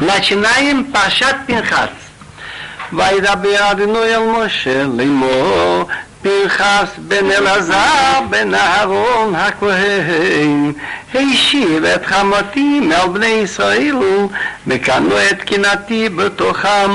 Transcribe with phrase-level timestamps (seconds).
[0.00, 1.90] Начинаем Пашат Пинхас.
[2.92, 5.88] וידבר אדוני אל משה לאמור
[6.22, 10.72] פנחס בן אלעזר בן אהרון הכהן
[11.14, 13.96] השיב את חמתי מעל בני ישראל
[14.66, 16.90] וקנו את קנאתי בתוכם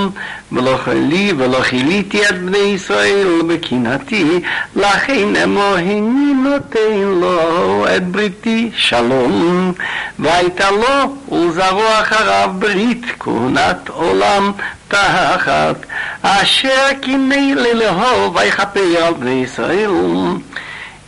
[0.52, 4.40] ולא חלי ולא חיליתי את בני ישראל בקנאתי
[4.76, 9.74] לכן אמור הני נותן לו את בריתי שלום
[10.20, 14.52] והייתה לו ולזרוע אחריו ברית כהונת עולם
[14.88, 15.76] תחת
[16.23, 20.43] Ашер кинейли лехо вайхапей ал Исраил.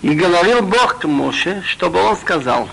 [0.02, 2.68] И говорил Бог к Моше, чтобы он сказал,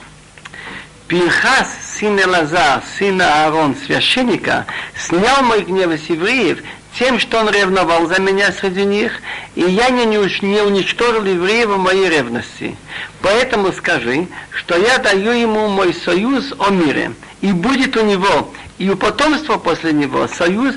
[1.08, 6.64] Пинхас, сын Элазар, сын Аарон, священника, снял мой гнев с евреев
[6.98, 9.22] тем, что он ревновал за меня среди них,
[9.56, 12.76] и я не, не уничтожил евреев в моей ревности.
[13.22, 18.90] Поэтому скажи, что я даю ему мой союз о мире, и будет у него и
[18.90, 20.76] у потомства после него союз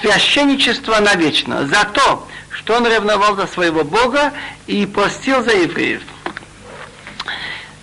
[0.00, 4.32] священничества навечно, за то, что он ревновал за своего Бога
[4.68, 6.02] и простил за евреев.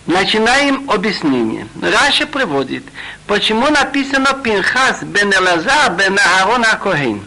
[0.06, 1.68] Начинаем объяснение.
[1.82, 2.86] Раша приводит,
[3.28, 7.22] почему написано Пинхас бен Элазар бен Аарон Акохин.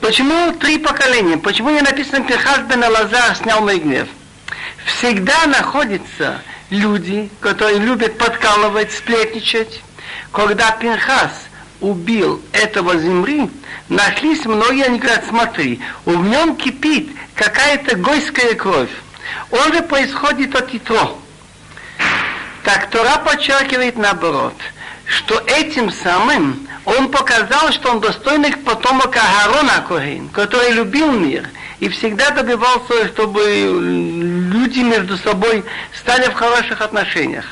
[0.00, 1.36] Почему три поколения?
[1.36, 4.08] Почему не написано Пинхас бен Элазар снял мой гнев?
[4.86, 9.82] Всегда находятся люди, которые любят подкалывать, сплетничать.
[10.32, 11.32] Когда Пинхас
[11.80, 13.50] убил этого земли,
[13.88, 18.90] нашлись многие, они говорят, смотри, в нем кипит какая-то гойская кровь.
[19.50, 21.18] Он же происходит от Итро.
[22.64, 24.54] Так Тора подчеркивает наоборот,
[25.06, 31.48] что этим самым он показал, что он достойный потомок Агарона Коин, который любил мир
[31.80, 37.44] и всегда добивался, чтобы люди между собой стали в хороших отношениях.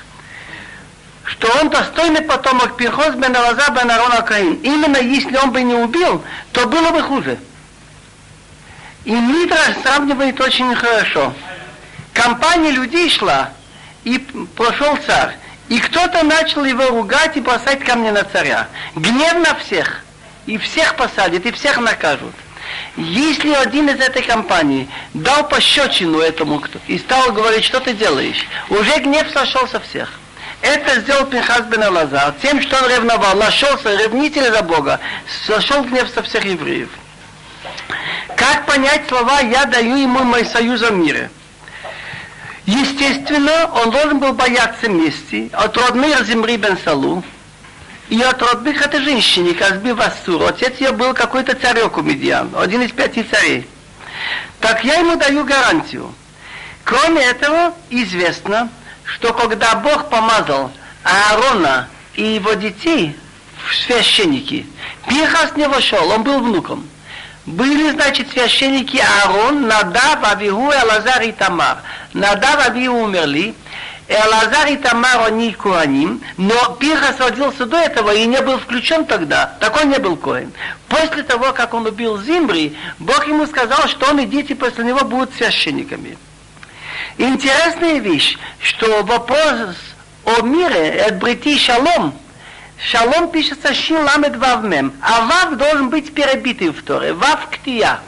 [1.39, 4.55] Что он достойный потомок Пирхоз бен Алаза бен Арона Каин.
[4.63, 7.39] Именно если он бы не убил, то было бы хуже.
[9.05, 11.33] И Митраш сравнивает очень хорошо.
[12.13, 13.51] Компания людей шла,
[14.05, 14.19] и
[14.57, 15.37] прошел царь.
[15.69, 18.69] И кто-то начал его ругать и бросать камни на царя.
[18.95, 20.03] Гнев на всех.
[20.47, 22.35] И всех посадят, и всех накажут.
[22.97, 28.47] Если один из этой компании дал пощечину этому кто и стал говорить, что ты делаешь,
[28.71, 30.13] уже гнев сошел со всех.
[30.63, 34.99] Это сделал Пинхас бен Алазар тем, что он ревновал, нашелся ревнитель за Бога,
[35.47, 36.89] сошел гнев со всех евреев.
[38.37, 41.31] Как понять слова «Я даю ему мой союз в мире»?
[42.67, 47.23] Естественно, он должен был бояться мести от родных Земри бен Салу
[48.09, 50.43] и от родных этой женщины, Казби Вассур.
[50.43, 53.69] Отец ее был какой-то царек у Медиан, один из пяти царей.
[54.61, 56.13] Так я ему даю гарантию.
[56.83, 58.69] Кроме этого, известно,
[59.07, 60.71] что когда Бог помазал
[61.03, 63.17] Аарона и его детей
[63.65, 64.67] в священники,
[65.09, 66.89] Пинхас не вошел, он был внуком.
[67.47, 71.79] Были, значит, священники Аарон, Надав, Авигу, Элазар и Тамар.
[72.13, 73.55] Надав, Авигу умерли,
[74.09, 79.57] Элазар и Тамар, они Куаним, но Пинхас родился до этого и не был включен тогда,
[79.61, 80.53] так он не был Коин.
[80.89, 85.05] После того, как он убил Зимбри, Бог ему сказал, что он и дети после него
[85.05, 86.19] будут священниками.
[87.19, 89.77] Интересная вещь, что вопрос
[90.25, 92.19] о мире, от брити шалом,
[92.79, 98.01] шалом пишется шин ламед вав мем, а вав должен быть перебитый в Торе, вав ктия.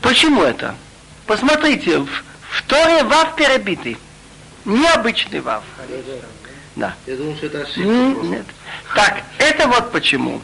[0.00, 0.74] Почему это?
[1.26, 2.08] Посмотрите, в,
[2.50, 3.96] в Торе вав перебитый,
[4.64, 5.64] необычный вав.
[6.76, 6.94] Да.
[7.06, 7.82] Я думал, что это ошибка.
[7.88, 8.46] Нет.
[8.94, 10.42] Так, это вот почему.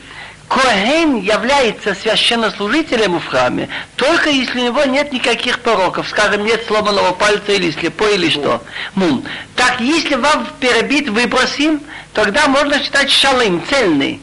[0.50, 7.12] Коэн является священнослужителем в храме, только если у него нет никаких пороков, скажем, нет сломанного
[7.12, 8.60] пальца или слепой или что.
[8.96, 9.24] Мум.
[9.54, 11.80] Так, если вам перебит, выбросим,
[12.12, 14.20] тогда можно считать шалым, цельный.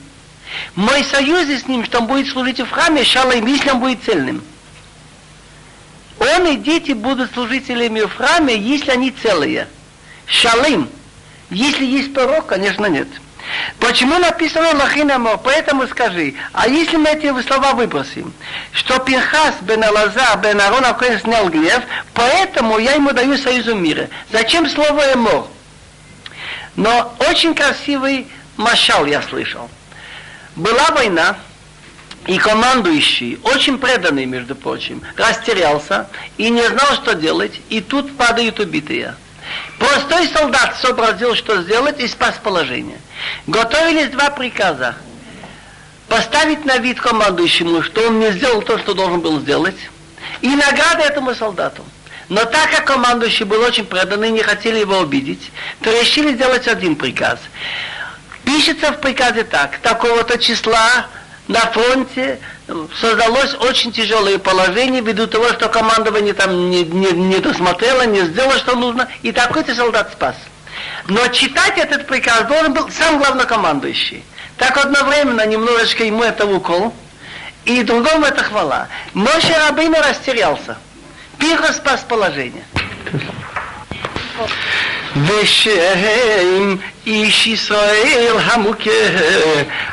[0.75, 4.43] Мой союз с ним, что он будет служить в храме, шалым, если он будет цельным.
[6.19, 9.69] Он и дети будут служителями в храме, если они целые.
[10.25, 10.89] Шалым.
[11.49, 13.07] Если есть порок, конечно, нет.
[13.79, 15.37] Почему написано Лахинамор?
[15.43, 18.33] Поэтому скажи, а если мы эти слова выбросим,
[18.71, 21.83] что Пинхас бен Алаза бен Арон Акоин снял гнев,
[22.13, 24.09] поэтому я ему даю союзу мира.
[24.31, 25.47] Зачем слово Эмор?
[26.75, 28.27] Но очень красивый
[28.57, 29.69] машал я слышал.
[30.55, 31.37] Была война,
[32.27, 38.59] и командующий, очень преданный, между прочим, растерялся и не знал, что делать, и тут падают
[38.59, 39.15] убитые.
[39.79, 42.99] Простой солдат сообразил, что сделать, и спас положение.
[43.45, 44.95] Готовились два приказа.
[46.07, 49.75] Поставить на вид командующему, что он не сделал то, что должен был сделать,
[50.41, 51.83] и награда этому солдату.
[52.29, 55.51] Но так как командующий был очень преданный, не хотели его обидеть,
[55.81, 57.39] то решили сделать один приказ.
[58.43, 61.07] Пишется в приказе так, такого-то числа
[61.47, 62.39] на фронте
[62.99, 68.57] создалось очень тяжелое положение ввиду того, что командование там не, не, не досмотрело, не сделало,
[68.57, 70.35] что нужно, и такой-то солдат спас.
[71.07, 74.23] Но читать этот приказ должен был сам главнокомандующий.
[74.57, 76.93] Так одновременно немножечко ему это укол,
[77.63, 78.87] и другому это хвала.
[79.13, 80.77] Моше Рабейну растерялся.
[81.37, 82.65] Пиха спас положение.
[85.16, 88.90] ושם איש ישראל המוכה,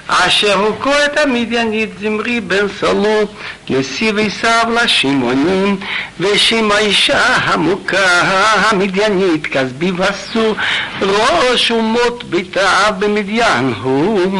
[0.07, 3.21] אשר הוכו את המדיינית זמרי בן סלו,
[3.69, 5.79] נשיא עשיו לשמעונים,
[6.19, 8.21] ושם האישה המוכה
[8.69, 10.55] המדיינית כסבי וסו,
[11.01, 14.31] ראש אומות ביתה במדיין הוא.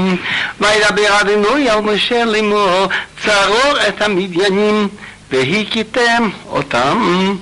[0.60, 2.88] וידבר אדינוי על משה לאמור,
[3.26, 4.88] צרור את המדיינים
[5.32, 7.36] והכיתם אותם,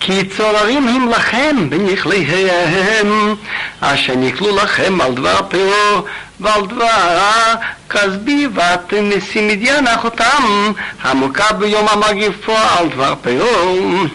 [0.00, 3.34] כי צוררים הם לכם בנכליהם,
[3.80, 6.06] אשר נקלו לכם על דבר פאור
[6.40, 7.54] ועל דבר
[7.90, 10.72] כסבי ואתם נשיא מדיין אחותם,
[11.02, 14.08] המוכה ביום המגיפו על דבר пеор.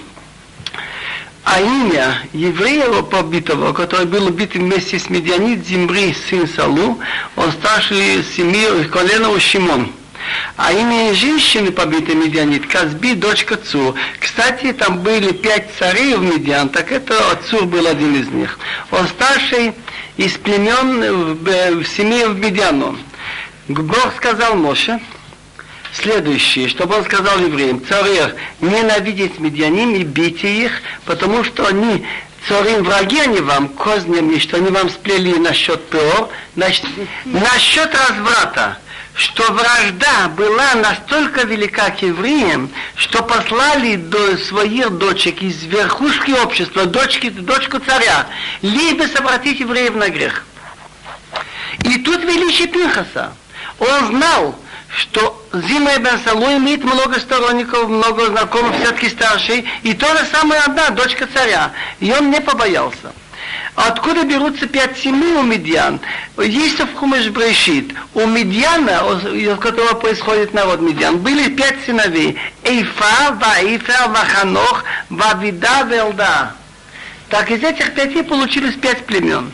[1.45, 7.00] А имя еврея побитого, который был убит вместе с Медианит Зимбри, сын Салу,
[7.35, 9.91] он старший семьи колена Шимон.
[10.56, 13.94] А имя женщины, побитой Медианит, Казби, дочка Цур.
[14.20, 17.14] Кстати, там были пять царей в Медиан, так это
[17.48, 18.58] Цур был один из них.
[18.90, 19.72] Он старший
[20.16, 22.96] из племен в, в семье в Медиану.
[23.68, 25.00] Бог сказал Моше,
[25.92, 32.04] следующее, чтобы он сказал евреям, царев, ненавидеть медианим и бейте их, потому что они
[32.48, 36.86] царим враги они вам, кознями, что они вам сплели насчет ПО, насчет,
[37.24, 38.78] насчет разврата
[39.14, 46.87] что вражда была настолько велика к евреям, что послали до своих дочек из верхушки общества,
[46.87, 48.26] дочки, дочку царя,
[48.62, 50.44] либо обратить евреев на грех.
[51.84, 53.32] И тут величие Пинхаса.
[53.78, 54.58] Он знал,
[54.88, 60.60] что Зима Бен Салу имеет много сторонников, много знакомых, все-таки старший, и то же самое
[60.62, 61.72] одна, дочка царя.
[62.00, 63.12] И он не побоялся.
[63.75, 66.00] Откуда берутся пять семей у медиан?
[66.38, 67.93] Есть в Хумеш Брешит.
[68.14, 72.38] У медиана, из которого происходит народ медиан, были пять сыновей.
[72.62, 76.55] Эйфа, Ваифа, Ваханох, Вавида, Велда.
[77.29, 79.52] Так из этих пяти получились пять племен.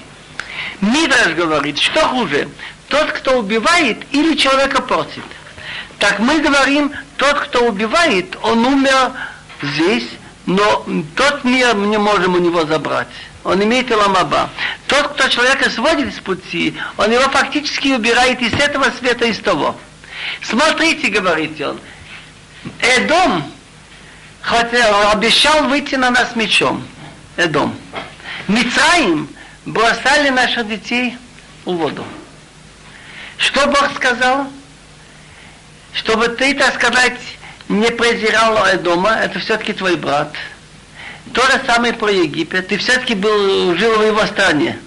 [0.80, 2.48] Мидраш говорит, что хуже,
[2.88, 5.24] тот, кто убивает или человека портит.
[5.98, 9.12] Так мы говорим, тот, кто убивает, он умер
[9.62, 10.08] здесь,
[10.46, 13.08] но тот мир мы не можем у него забрать
[13.44, 14.50] он имеет иламаба.
[14.86, 19.76] Тот, кто человека сводит с пути, он его фактически убирает из этого света, из того.
[20.42, 21.80] Смотрите, говорит он,
[22.80, 23.44] Эдом
[24.42, 26.86] хотел, обещал выйти на нас мечом.
[27.36, 27.74] Эдом.
[28.48, 29.28] Мицраим
[29.64, 31.16] бросали наших детей
[31.64, 32.04] в воду.
[33.38, 34.46] Что Бог сказал?
[35.94, 37.18] Чтобы ты, так сказать,
[37.70, 40.34] не презирал Эдома, это все-таки твой брат–
[41.32, 42.68] то же самое про Египет.
[42.68, 44.78] Ты все-таки был, жил в его стране.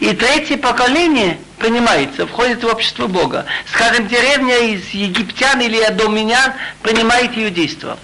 [0.00, 3.46] И третье поколение принимается, входит в общество Бога.
[3.72, 6.52] Скажем, деревня из египтян или доминян
[6.82, 7.98] принимает иудейство.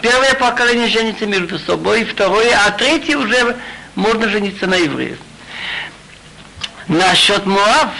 [0.00, 3.56] Первое поколение женится между собой, второе, а третье уже
[3.94, 5.18] можно жениться на евреев.
[6.88, 7.90] Насчет Муав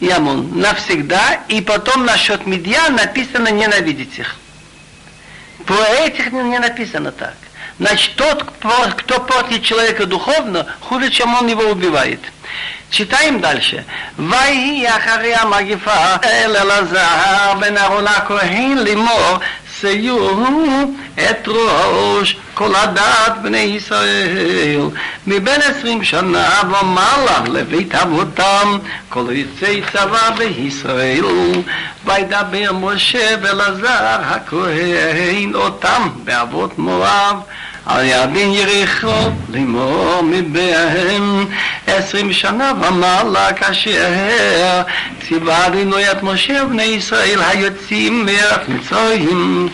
[0.00, 4.36] и Амон навсегда, и потом насчет Медьян написано ненавидеть их.
[5.64, 7.34] Про этих не написано так.
[7.78, 8.44] Значит, тот,
[8.96, 12.20] кто портит человека духовно, хуже, чем он его убивает.
[12.90, 13.84] Читаем дальше.
[14.18, 19.38] ויהי אחרי המגיפה אל אלעזר בן אהרון הכהן לאמור
[19.80, 20.18] שיהיו
[21.14, 24.80] את ראש כל הדת בני ישראל
[25.26, 28.78] מבין עשרים שנה ומעלה לבית אבותם
[29.08, 31.24] כל יוצאי צבא בישראל
[32.04, 37.36] וידבר משה ואלעזר הכהן אותם באבות מואב
[37.86, 41.46] על ידין יריחו לימור מבהם
[41.86, 44.82] עשרים שנה ומעלה כאשר
[45.28, 49.68] ציווה אדינוי את משה ובני ישראל היוצאים מארץ מצרים.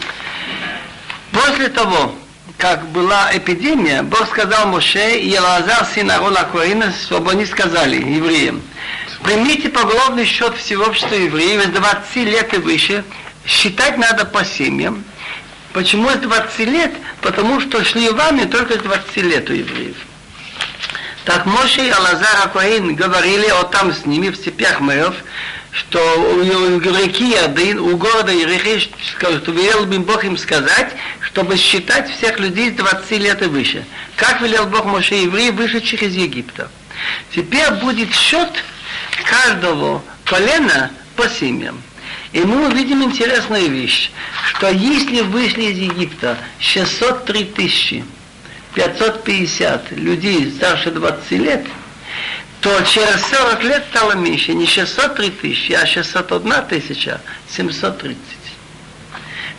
[1.33, 2.15] После того,
[2.59, 8.61] как была эпидемия, Бог сказал Моше и Елазар, сын Арона Коина, чтобы они сказали евреям,
[9.23, 13.03] примите поголовный счет всего общества евреев с 20 лет и выше,
[13.47, 15.05] считать надо по семьям,
[15.78, 16.92] Почему с 20 лет?
[17.22, 19.96] Потому что шли вами только с 20 лет у евреев.
[21.24, 25.14] Так Моше и Алазар Акуин говорили о там с ними в степях мэров,
[25.72, 32.10] что у реки Ярдын, у города Ерехи, что велел бы Бог им сказать, чтобы считать
[32.10, 33.86] всех людей с 20 лет и выше.
[34.16, 36.72] Как велел Бог Моше евреев, вышедших из Египта.
[37.36, 38.50] Теперь будет счет
[39.30, 41.84] каждого колена по семьям.
[42.34, 44.12] И мы увидим интересную вещь,
[44.50, 48.04] что если вышли из Египта 603 тысячи,
[48.74, 51.66] 550 людей старше 20 лет,
[52.62, 58.18] то через 40 лет стало меньше, не 603 тысячи, а 601 тысяча 730.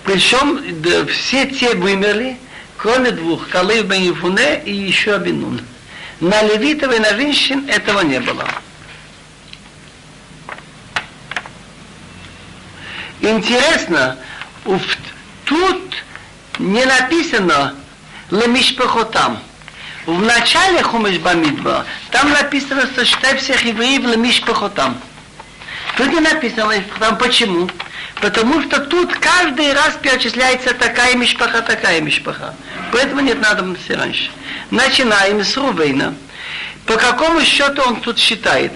[0.05, 0.61] Причем
[1.07, 2.37] все те вымерли,
[2.77, 5.61] кроме двух, Калыв бен Ефуне и еще Абинун.
[6.21, 8.47] На левитов и на женщин этого не было.
[13.21, 14.17] Интересно,
[15.45, 15.95] тут
[16.59, 17.75] не написано
[18.31, 19.39] лемишпехотам.
[20.07, 24.99] В начале Хумеш Бамидба там написано, что считай всех евреев лемишпехотам.
[25.97, 27.69] Тут не написано там почему?
[28.21, 32.55] Потому что тут каждый раз перечисляется такая мишпаха, такая мишпаха.
[32.93, 34.31] Поэтому нет надобности раньше.
[34.71, 36.15] Начинаем с Рувейна.
[36.87, 38.73] По какому счету он тут считает?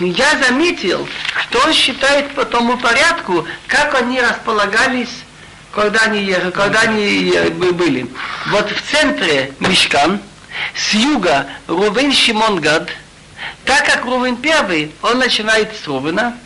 [0.00, 1.08] Я заметил,
[1.42, 5.08] что он считает по тому порядку, как они располагались,
[5.72, 7.32] когда они, ехали, когда они
[7.72, 8.06] были.
[8.48, 10.20] Вот в центре Мишкан,
[10.74, 12.90] с юга Рувен Шимон Гад,
[13.64, 16.36] так как Рувен первый, он начинает с Рувена,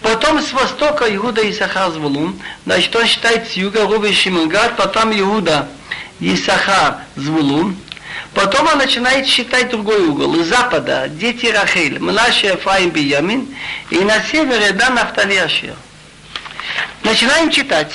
[0.00, 4.76] потом с востока Иуда и Сахар Звулун, значит он считает с юга Рувен Шимон Гад,
[4.76, 5.68] потом Иуда
[6.20, 7.76] Исахар Звулун,
[8.33, 10.39] Потом он начинает считать другой угол.
[10.39, 13.47] Из запада дети Рахель, Мнаше, Ефраим, Биямин,
[13.89, 15.75] и на севере да Нафтали Ашир.
[17.03, 17.91] Начинаем читать.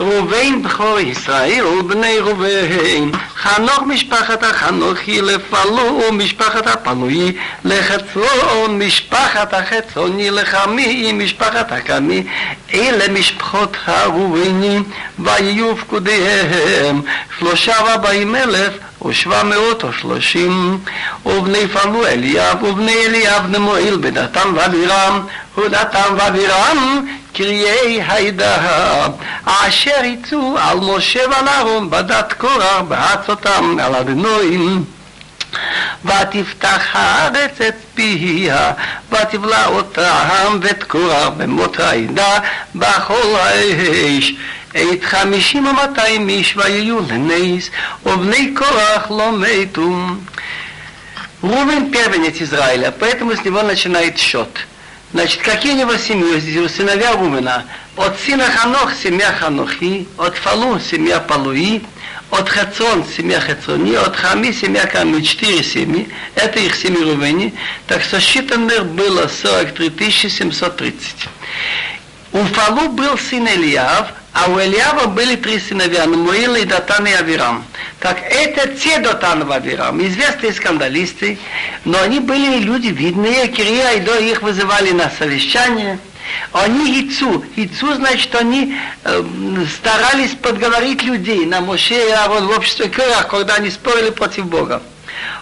[0.00, 11.12] ראובן בכור ישראל ובני ראובן, חנוך משפחת החנוכי לפלו משפחת הפלוי, לחצון משפחת החצוני, לחמי
[11.12, 12.24] משפחת הקמי,
[12.74, 14.84] אלה משפחות הראובנים,
[15.18, 17.02] ויהיו פקודיהם
[17.38, 18.72] שלושה וארבעים אלף
[19.06, 20.78] ושבע מאות ושלושים,
[21.26, 25.26] ובני פלו אליאב, ובני אליאב נמועיל בדתם ואבירם,
[25.58, 28.56] ודתם ואבירם קריאי העדה,
[29.44, 34.84] אשר יצאו על משה ועל אהרון בדת קורח, בעצותם על אדנועים.
[36.04, 38.72] ותפתח הארץ את פיה,
[39.12, 42.38] ותבלע אותם ואת קורח במות העדה,
[42.74, 44.32] בכל האש.
[44.74, 47.70] את חמישים ומאתיים איש ויהיו לנס,
[48.06, 49.90] ובני קורח לא מתו.
[51.42, 54.66] Рувен первенец Израиля, поэтому с него начинает счет.
[55.12, 57.64] Значит, какие у него семьи, сыновья Рувена?
[57.96, 61.82] От сына Ханох семья Ханохи, от Фалу семья Палуи,
[62.30, 67.54] от Хацон семья Хацони, от Хами семья Ками, четыре семьи, это их семьи Рувени,
[67.86, 71.28] так сосчитанных было 43 730.
[72.32, 77.13] У Фалу был сын Ильяв, а у Ильява были три сыновья, Намуил и Датан и
[77.13, 77.63] Авирам.
[78.01, 81.39] Так это те Датан и Авирам, известные скандалисты,
[81.85, 85.99] но они были люди видные, Кирия и До их вызывали на совещание.
[86.51, 87.45] Они Ицу.
[87.55, 88.75] Ицу, значит, они
[89.05, 89.23] э,
[89.73, 94.81] старались подговорить людей на Моше и Аарон в обществе Кырах, когда они спорили против Бога.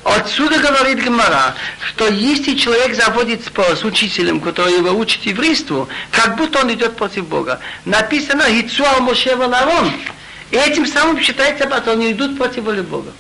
[0.03, 1.55] Отсюда говорит Гмара,
[1.87, 6.95] что если человек заводит спор с учителем, который его учит еврейству, как будто он идет
[6.95, 7.59] против Бога.
[7.85, 9.91] Написано «Гицуал Моше Валарон».
[10.51, 13.11] И этим самым считается, что они идут против воли Бога.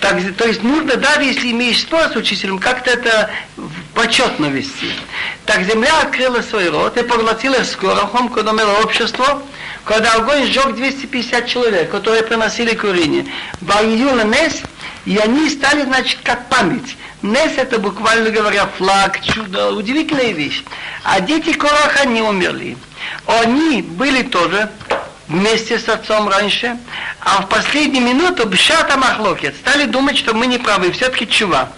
[0.00, 3.30] Так, то есть нужно, даже если имеешь спор с учителем, как-то это
[3.94, 4.92] почетно вести.
[5.44, 9.42] Так земля открыла свой рот и поглотила скорохом, когда умерло общество,
[9.84, 13.26] когда огонь сжег 250 человек, которые приносили курение.
[13.60, 14.62] Ваюла Нес,
[15.10, 16.96] и они стали, значит, как память.
[17.20, 20.62] Нес это буквально говоря флаг, чудо, удивительная вещь.
[21.02, 22.76] А дети Кораха не умерли.
[23.26, 24.70] Они были тоже
[25.26, 26.76] вместе с отцом раньше,
[27.20, 31.70] а в последнюю минуту бшата махлокет стали думать, что мы не правы, все-таки чува.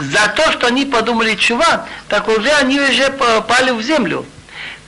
[0.00, 4.26] За то, что они подумали чува, так уже они уже попали в землю.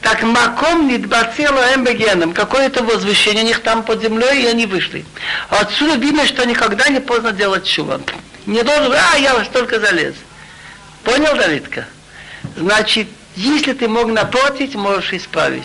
[0.04, 5.02] Так маком нидбацела эмбегеном, какое-то возвышение у них там под землей, и они вышли.
[5.48, 8.02] Отсюда видно, что никогда не поздно делать чува.
[8.44, 10.14] Не должен, а, я вас только залез.
[11.04, 11.86] Понял, Давидка?
[12.54, 15.64] Значит, если ты мог напротив, можешь исправить.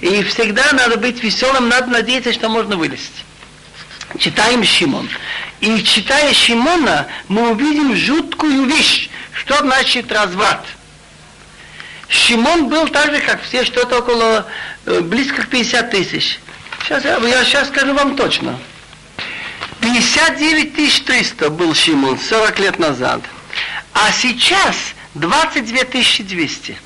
[0.00, 3.24] И всегда надо быть веселым, надо надеяться, что можно вылезть.
[4.18, 5.08] Читаем Шимон.
[5.60, 9.10] И читая Шимона, мы увидим жуткую вещь.
[9.32, 10.66] Что значит разврат?
[12.10, 14.44] Шимон был так же, как все, что-то около,
[14.84, 16.40] э, близко к 50 тысяч.
[16.82, 18.58] Сейчас я, я сейчас скажу вам точно.
[19.80, 20.74] 59
[21.06, 23.20] 300 был Шимон 40 лет назад.
[23.94, 24.74] А сейчас
[25.14, 25.84] 22
[26.18, 26.78] 200.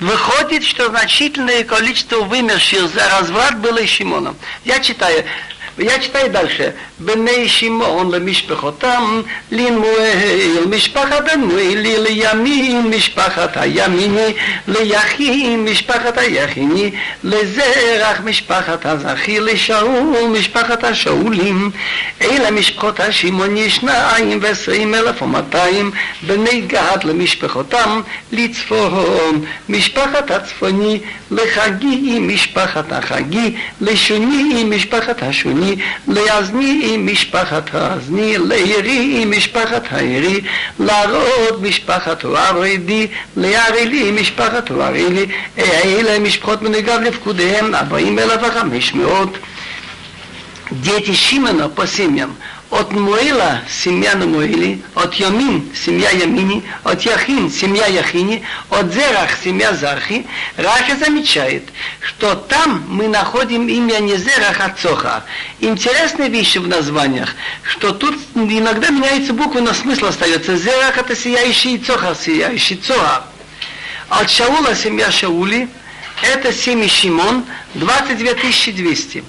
[0.00, 4.34] Выходит, что значительное количество вымерших за разврат было и Шимоном.
[4.64, 5.26] Я читаю.
[5.77, 6.73] Я читаю дальше.
[6.99, 14.33] בני שמעון למשפחותם, לנמואל משפחת הנואלי, לימין משפחת הימיני,
[14.67, 16.91] ליחין משפחת היחיני,
[17.23, 21.71] לזרח משפחת הזכי, לשאול משפחת השאולים.
[22.21, 25.91] אלה משפחות השמעוני שניים ועשרים אלף ומאתיים,
[26.27, 28.01] בני גד למשפחותם,
[28.31, 30.99] לצפון משפחת הצפוני,
[31.31, 35.58] לחגי משפחת החגי, לשוני משפחת השוני,
[36.07, 40.41] לאזני משפחת האזני, לעירי משפחת העירי,
[40.79, 45.25] לערוד משפחת הערדי, לערלי משפחת הערלי,
[45.57, 49.37] אלה משפחות מנגד לפקודיהם, ארבעים אלף וחמש מאות.
[50.71, 52.35] Дети Шимона по семьям
[52.70, 59.74] от Муэла семья Намуэли, от Ямин семья Ямини, от Яхин семья Яхини, от Зерах семья
[59.74, 60.24] Зархи,
[60.56, 61.64] Раша замечает,
[62.00, 65.24] что там мы находим имя не Зерах, а Цоха.
[65.58, 67.34] Интересная вещь в названиях,
[67.64, 70.56] что тут иногда меняются буквы, но смысл остается.
[70.56, 73.24] Зерах это сияющий Цоха, сияющий Цоха.
[74.08, 75.68] От Шаула семья Шаули,
[76.22, 79.24] это семья Шимон, 22 200.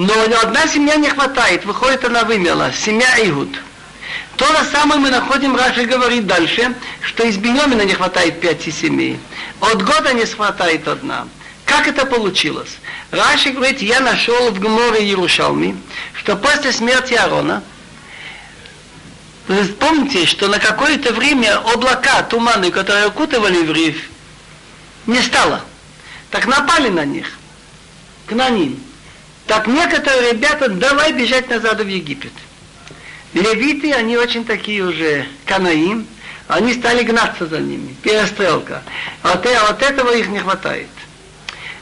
[0.00, 3.50] Но одна семья не хватает, выходит она вымерла, семья Игуд.
[4.36, 9.20] То же самое мы находим, Раши говорит дальше, что из Бенемина не хватает пяти семей.
[9.60, 11.28] От года не хватает одна.
[11.66, 12.78] Как это получилось?
[13.10, 15.76] Раши говорит, я нашел в Гморе Иерушалми,
[16.14, 17.62] что после смерти Аарона,
[19.48, 24.00] вы помните, что на какое-то время облака, туманы, которые окутывали евреев,
[25.04, 25.60] не стало.
[26.30, 27.30] Так напали на них,
[28.24, 28.32] к.
[29.50, 32.30] Так некоторые ребята, давай бежать назад в Египет.
[33.34, 36.06] Левиты, они очень такие уже канаим,
[36.46, 38.84] они стали гнаться за ними, перестрелка.
[39.24, 40.86] Вот, вот этого их не хватает.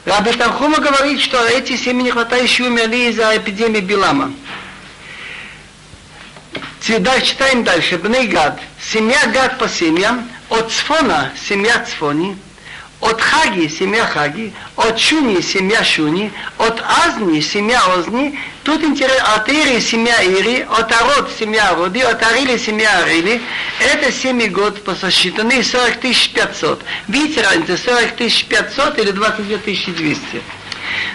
[0.07, 4.33] Раби Танхума говорит, что эти семьи не хватает, еще умерли из-за эпидемии Билама.
[6.89, 7.99] Дальше, читаем дальше.
[7.99, 8.59] Бней Гад.
[8.81, 10.27] Семья Гад по семьям.
[10.49, 12.35] От Цфона семья Цфони
[13.00, 19.49] от Хаги семья Хаги, от Шуни семья Шуни, от Азни семья Озни, тут интересно, от
[19.49, 23.41] Ири семья Ири, от Арод семья Ароди, от Арили семья Арили,
[23.80, 26.82] это 7 год посчитаны 40 500.
[27.06, 30.43] Видите разницу, 40 500 или 22 200.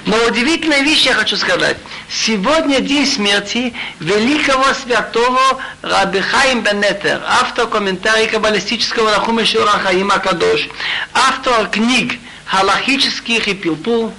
[0.06, 1.78] Но удивительная вещь я хочу сказать.
[2.10, 10.68] Сегодня день смерти великого святого Раби Хаим Бенетер, автор комментария каббалистического Рахума Шура Хаим Акадош,
[11.13, 14.13] автор книг халахических и пилпул.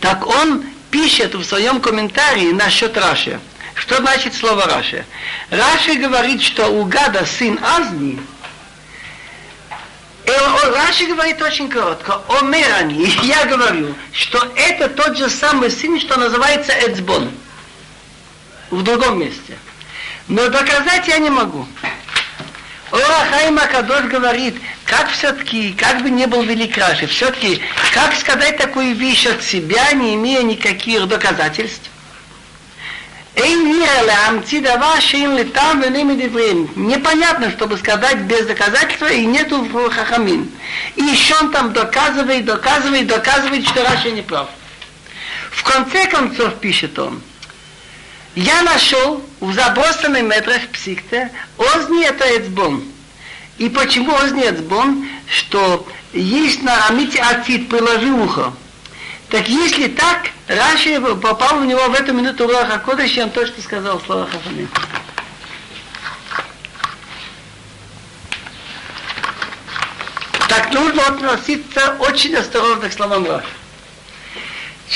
[0.00, 3.40] Так он пишет в своем комментарии насчет Раши.
[3.74, 5.04] Что значит слово Раши?
[5.50, 8.18] Раши говорит, что у Гада сын Азни–
[10.26, 12.22] Раши говорит очень коротко.
[12.28, 17.30] Омерани, я говорю, что это тот же самый сын, что называется Эцбон.
[18.70, 19.58] В другом месте.
[20.28, 21.66] Но доказать я не могу.
[22.90, 27.60] Орахайм Акадош говорит, как все-таки, как бы не был велик Раши, все-таки,
[27.92, 31.90] как сказать такую вещь от себя, не имея никаких доказательств?
[36.76, 40.50] Непонятно, чтобы сказать без доказательства, и нету в хахамин.
[40.94, 44.48] И еще он там доказывает, доказывает, доказывает, что Раши не прав.
[45.50, 47.20] В конце концов пишет он,
[48.36, 52.82] я нашел в забросанных метрах психте Озни это Эцбон.
[53.58, 55.08] И почему Озни Эцбон?
[55.28, 58.52] Что есть на Амите Атит, приложи ухо.
[59.34, 63.60] Так если так, Раши попал в него в эту минуту Руаха Кодыш, он то, что
[63.60, 64.68] сказал слова Хахамин.
[70.48, 73.48] Так нужно относиться очень осторожно к словам Раши.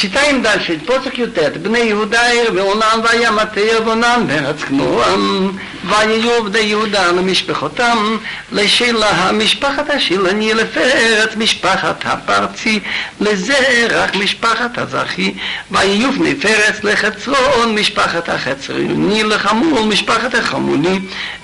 [0.02, 0.46] 2ד,
[0.86, 5.52] פוסק י"ט, בני יהודה העיר ועונן וימת העיר ועונן ורצחנוהם
[5.84, 8.16] ויהיו בני יהודה למשפחותם
[8.52, 12.80] לשילה משפחת השילני לפרץ משפחת הפרצי
[13.20, 15.34] לזרח משפחת הזכי.
[15.70, 20.98] ויהיו בני פרץ לחצרון משפחת החצרוני לחמול משפחת החמולי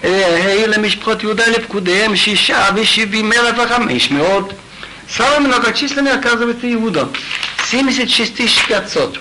[0.05, 4.53] אלה משפחות יהודה לפקודיהם שישה ושבעים אלף וחמש מאות.
[5.09, 7.09] Самый многочисленный оказывается Иуда.
[7.71, 9.21] 76 500.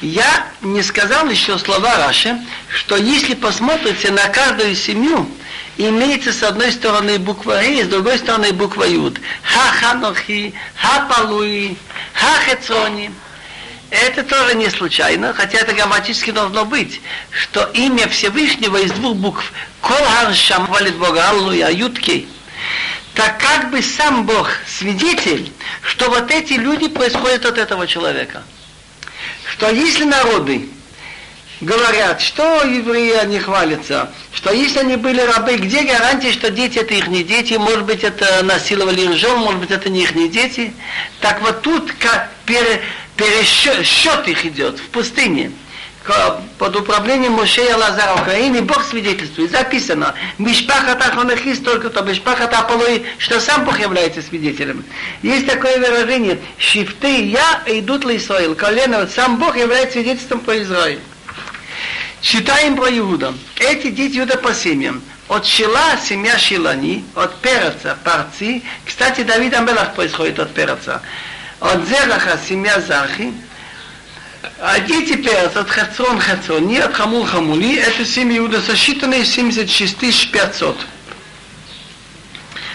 [0.00, 5.28] Я не сказал еще слова Раши, что если посмотрите на каждую семью,
[5.76, 9.20] имеется с одной стороны буква И, с другой стороны буква Юд.
[9.42, 11.76] Ха-ханохи, ха-палуи,
[12.14, 13.10] ха-хецрони.
[13.90, 17.00] Это тоже не случайно, хотя это грамматически должно быть,
[17.32, 22.28] что имя Всевышнего из двух букв Кол Шам валит Бога Аллуя Ютки.
[23.14, 28.44] так как бы сам Бог свидетель, что вот эти люди происходят от этого человека.
[29.50, 30.68] Что если народы
[31.60, 36.94] говорят, что евреи они хвалятся, что если они были рабы, где гарантия, что дети это
[36.94, 40.72] их не дети, может быть это насиловали жен, может быть это не их не дети.
[41.20, 42.82] Так вот тут как пере,
[43.20, 45.52] пересчет их идет в пустыне
[46.58, 53.38] под управлением Мошея Лазара Украины, Бог свидетельствует, записано, Мишпахат Ахонахис только то, Мишпахат Аполой, что
[53.38, 54.82] сам Бог является свидетелем.
[55.22, 61.00] Есть такое выражение, Шифты я идут ли Исраил, колено, сам Бог является свидетельством по Израилю.
[62.22, 63.34] Читаем про Иуда.
[63.56, 65.02] Эти дети Иуда по семьям.
[65.28, 68.62] От Шила семья Шилани, от Переца Парци.
[68.84, 71.02] Кстати, Давид Амелах происходит от Переца.
[71.60, 73.32] От Зераха семья Захи.
[74.58, 77.76] А дети Перец от Хацрон Хацрони, от Хамул Хамули.
[77.76, 80.86] Это семья Иуда сосчитанные 76 500.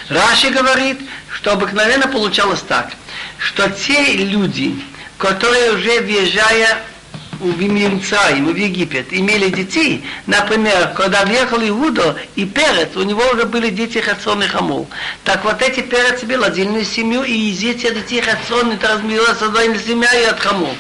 [0.10, 1.00] Раши говорит,
[1.34, 2.92] что обыкновенно получалось так,
[3.40, 4.80] что те люди,
[5.18, 6.78] которые уже въезжая
[7.40, 13.46] в Мирцаим, в Египет, имели детей, например, когда въехал Иуда и Перец, у него уже
[13.46, 14.88] были дети Хацон и Хамул.
[15.24, 19.80] Так вот эти Перец имел отдельную семью, и из этих детей Хацон это размерилась отдельная
[19.80, 20.76] семья и от Хамул.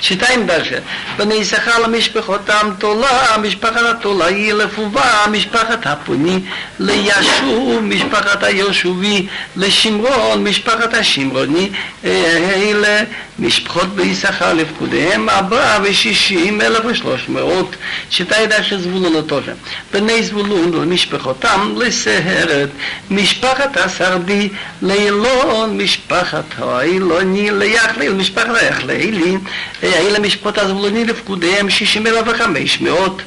[0.00, 0.78] שתיים בני
[1.18, 6.40] ונזכר למשפחותם תולה, משפחת התולה היא לפובה, משפחת הפוני
[6.78, 9.26] לישוב, משפחת הישובי
[9.56, 11.70] לשמרון, משפחת השמרוני,
[12.04, 13.02] אלה
[13.38, 17.76] משפחות ויששכר לפקודיהם, ארבעה ושישים אלף ושלוש מאות,
[18.10, 19.52] שתיים דשא זבולון התושם,
[19.92, 22.68] בני זבולון ומשפחותם לסהרת,
[23.10, 24.48] משפחת הסרדי,
[24.82, 29.36] לילון, משפחת האילוני, ליחליל, משפחת היחלילי
[29.83, 33.21] אלה משפחות הזבולוני לפקודיהם, שישים אלף וחמש מאות.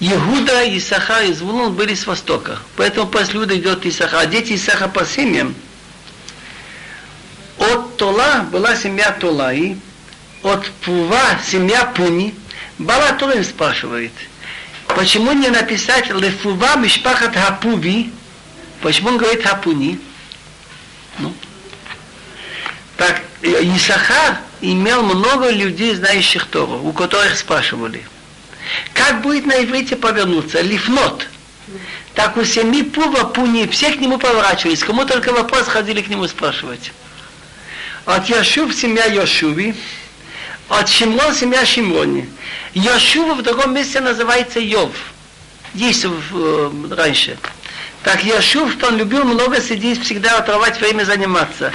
[0.00, 2.58] Иуда, Исаха и Звулун были с востока.
[2.76, 4.20] Поэтому после Иуда идет Исаха.
[4.20, 5.64] А дети Исаха по семьям –
[7.58, 9.78] от Тола была семья Толаи,
[10.42, 12.34] от Пува семья Пуни.
[12.78, 14.12] Бала Турин спрашивает,
[14.88, 18.12] почему не написать Лефува Мишпахат Хапуви,
[18.80, 20.00] почему он говорит Хапуни?
[21.18, 21.32] Ну.
[22.96, 28.03] Так, Исахар имел много людей, знающих Тору, у которых спрашивали.
[28.93, 30.61] Как будет на иврите повернуться?
[30.61, 31.27] Лифнот.
[32.15, 34.83] Так у семьи Пува, Пуни, все к нему поворачивались.
[34.83, 36.91] Кому только вопрос ходили к нему спрашивать.
[38.05, 39.75] От Яшув семья Йошуви,
[40.67, 42.29] от Шимрон семья Шимрони.
[42.73, 44.91] Йошува в другом месте называется Йов.
[45.73, 47.37] Есть э, раньше.
[48.03, 51.71] Так Яшув, что он любил много сидеть, всегда отрывать время заниматься.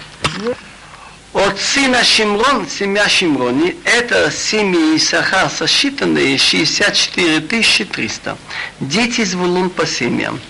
[1.34, 8.38] От сына Шимрон, семья Шимрони, это семьи Исахар сосчитанные 64 300.
[8.78, 10.40] Дети из Вулун по семьям.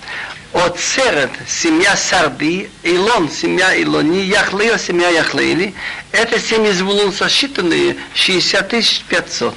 [0.53, 5.73] от Церет, семья Сарби, Илон, семья Илони, Яхлео, семья Яхлеили.
[6.13, 8.69] Это семьи Звулун сосчитанные 60
[9.09, 9.55] 500.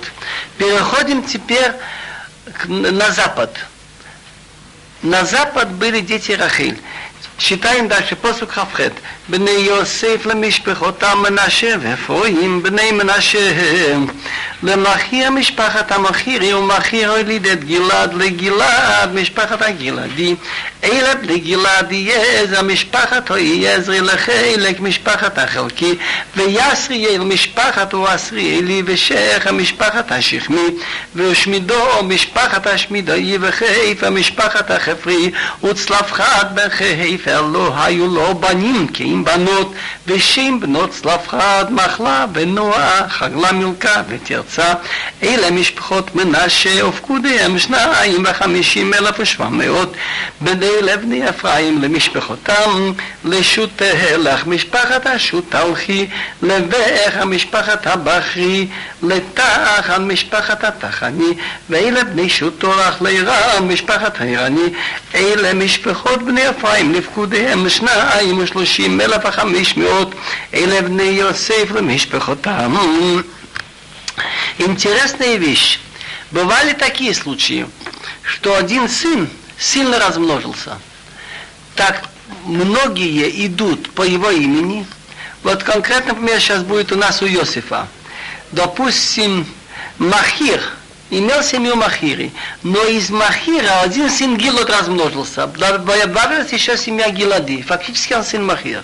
[0.58, 1.74] Переходим теперь
[2.70, 3.54] на запад.
[5.02, 6.80] На запад были дети Рахиль.
[7.40, 8.80] שבעים דש פוסוק כ"ח
[9.30, 13.54] בני יוסף למשפחותם מנשה ואפרים בני מנשה
[14.64, 20.36] למחי משפחת המחירי ומחיר הוליד את גלעד לגלעד משפחת הגלעדי
[20.84, 25.96] אילת לגלעד יעז המשפחת יעזרי לחלק משפחת החלקי
[26.36, 30.68] ויסריאל משפחת הוא עשריאלי ושייך המשפחת השכמי
[31.16, 35.32] ושמידו משפחת השמידוי וחיפה משפחת החפרי
[35.64, 39.74] וצלפחת בחיפה לא היו לו בנים כי עם בנות,
[40.08, 44.74] ושם בנות צלפחד, מחלה ונועה, חגלה מילכה ותרצה.
[45.24, 49.94] אלה משפחות מנשה, ופקודיהם שניים וחמישים אלף ושבע מאות.
[50.42, 52.92] בני לבני אפרים למשפחותם,
[53.26, 56.08] לשוט תהלך משפחת השוט תלכי,
[56.42, 58.68] לבך משפחת הבכרי,
[59.04, 61.34] לתחן משפחת התחני,
[61.70, 64.70] ואלה בני שוט תורח לירם משפחת הירני.
[65.16, 67.17] אלה משפחות בני אפרים לפקודיהם
[67.69, 69.75] שניים ושלושים אלף וחמש
[70.55, 72.75] אלה בני יוסף למשפחותם.
[74.59, 75.81] Интересная вещь.
[76.31, 77.67] Бывали такие случаи,
[78.23, 80.79] что один сын сильно размножился.
[81.75, 82.05] Так
[82.45, 84.87] многие идут по его имени.
[85.43, 87.89] Вот конкретно, например, сейчас будет у нас у Иосифа.
[88.53, 89.47] Допустим,
[89.99, 92.32] Махир – имел семью Махири,
[92.64, 98.84] но из Махира один сын Гилот размножился, добавилась еще семья Гилади, фактически он сын Махир.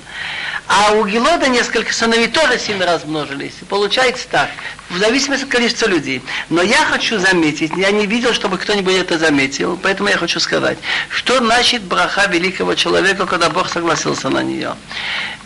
[0.67, 3.55] А у Гелода несколько сыновей тоже сильно размножились.
[3.67, 4.49] Получается так,
[4.89, 6.21] в зависимости от количества людей.
[6.49, 10.77] Но я хочу заметить, я не видел, чтобы кто-нибудь это заметил, поэтому я хочу сказать,
[11.09, 14.75] что значит браха великого человека, когда Бог согласился на нее.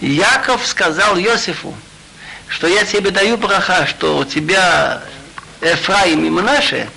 [0.01, 1.73] Яков сказал Иосифу,
[2.47, 5.01] что я тебе даю браха, что у тебя
[5.61, 6.89] Эфраим и Мнаше,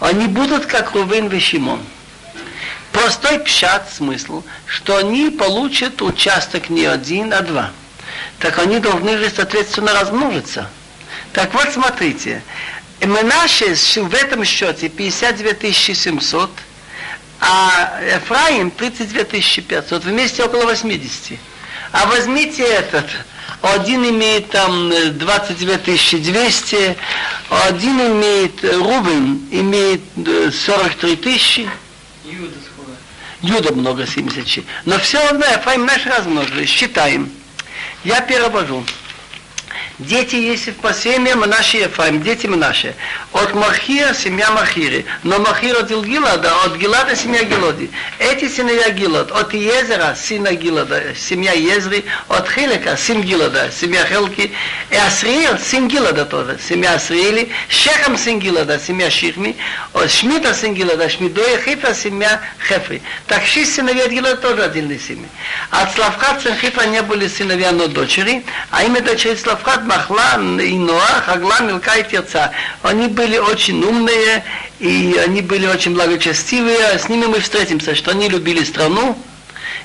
[0.00, 1.80] они будут как Рувен и Шимон.
[2.92, 7.70] Простой пшат смысл, что они получат участок не один, а два.
[8.38, 10.70] Так они должны же, соответственно, размножиться.
[11.32, 12.42] Так вот, смотрите,
[13.00, 16.50] Менаше в этом счете 52 700,
[17.40, 21.38] а Ефраим 32 500, вместе около 80.
[21.92, 23.06] А возьмите этот,
[23.62, 26.96] один имеет там 22 200,
[27.50, 30.00] один имеет, Рубин имеет
[30.54, 31.68] 43 тысячи.
[33.42, 34.66] Юда много, 76.
[34.84, 36.68] Но все равно Ефраим наш размножились.
[36.68, 37.30] Считаем.
[38.04, 38.84] Я перевожу.
[39.98, 42.94] Дети Есиф по семьям, наши Ефраим, дети наши.
[43.32, 45.06] От Махира семья Махири.
[45.22, 47.90] Но Махир родил Гилада, от Гилада семья Гилоди.
[48.18, 49.32] Эти сыновья Гилад.
[49.32, 52.04] От Езера, сына Гилада, семья Езри.
[52.28, 54.52] От Хилека, сын Гилада, семья Хелки.
[54.90, 57.48] И Асриил, сын Гилада тоже, семья Асриили.
[57.70, 59.56] Шехам, сын Гилада, семья Шихми.
[59.94, 63.00] От Шмита, сын Гилада, Шмидоя, Хифа, семья Хефри.
[63.28, 65.26] Так шесть сыновей от Гилада тоже отдельные семьи.
[65.70, 68.44] От Славхат, сын Хифа не были сыновья, но дочери.
[68.70, 72.52] А имя дочери Славхат Махлан и Ноах, Агла, Милка и Терца.
[72.82, 74.44] Они были очень умные,
[74.78, 76.98] и они были очень благочестивые.
[76.98, 79.16] С ними мы встретимся, что они любили страну,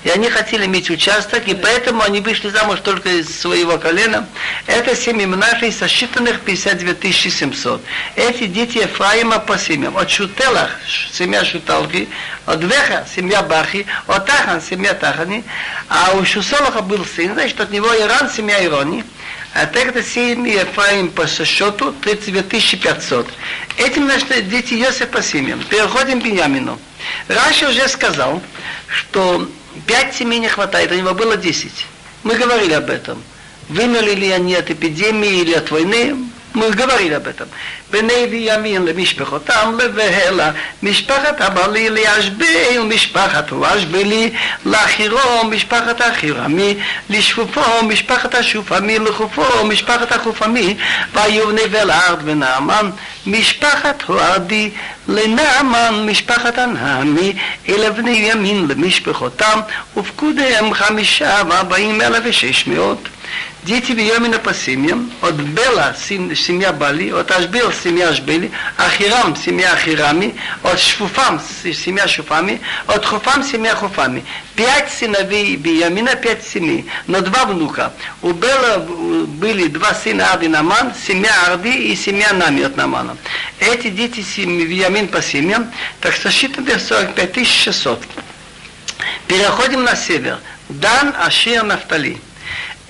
[0.04, 4.28] и они хотели иметь участок, и поэтому они вышли замуж только из своего колена.
[4.66, 7.82] Это семьи нашей сосчитанных 52 700.
[8.16, 9.96] Эти дети Ефраима по семьям.
[9.98, 10.72] От Шутелах,
[11.12, 12.10] семья Шуталки,
[12.48, 15.44] от Веха, семья Бахи, от Тахан, семья Тахани,
[15.88, 19.04] а у Шусолаха был сын, значит, от него Иран, семья Ирони.
[19.54, 23.28] А тогда семьи Ефраим по счету 32 500.
[23.78, 25.62] Этим, значит, дети Йосиф по семьям.
[25.70, 26.80] Переходим к Беньямину.
[27.28, 28.42] Раша уже сказал,
[28.88, 29.50] что
[29.86, 31.86] пять семей не хватает, у него было десять.
[32.24, 33.22] Мы говорили об этом.
[33.68, 36.16] Вымерли ли они от эпидемии или от войны,
[36.55, 37.49] мы говорили об этом.
[37.91, 40.51] בני בימין למשפחותם לבהלה,
[40.83, 44.31] משפחת הבלי לישבי ומשפחת וושבלי,
[44.65, 46.75] לאחירו משפחת החירמי,
[47.11, 50.77] לשפופו משפחת השופמי, לחופו משפחת החופמי,
[51.15, 52.91] ויבנה ולארד ונעמן,
[53.27, 54.71] משפחת הועדי,
[55.09, 57.33] לנעמן משפחת הנעמי,
[57.69, 59.61] אלה בני ימין למשפחותם,
[59.97, 63.09] ופקודיהם חמישה וארבעים אלף ושש מאות.
[63.64, 70.34] Дети Виомина по семьям, от Бела семья Бали, от Ашбил семья Ашбели, Ахирам семья Ахирами,
[70.64, 74.26] от Шфуфам семья Шуфами, от Хуфам семья Хуфами.
[74.56, 77.94] Пять сыновей Биямина, пять семей, но два внука.
[78.24, 83.16] У Бела были два сына Арди Наман, семья Арди и семья Нами от Намана.
[83.60, 88.02] Эти дети Биямин по семьям, так что считано 45 600.
[89.28, 90.40] Переходим на север.
[90.68, 92.20] Дан, Ашир, Нафтали.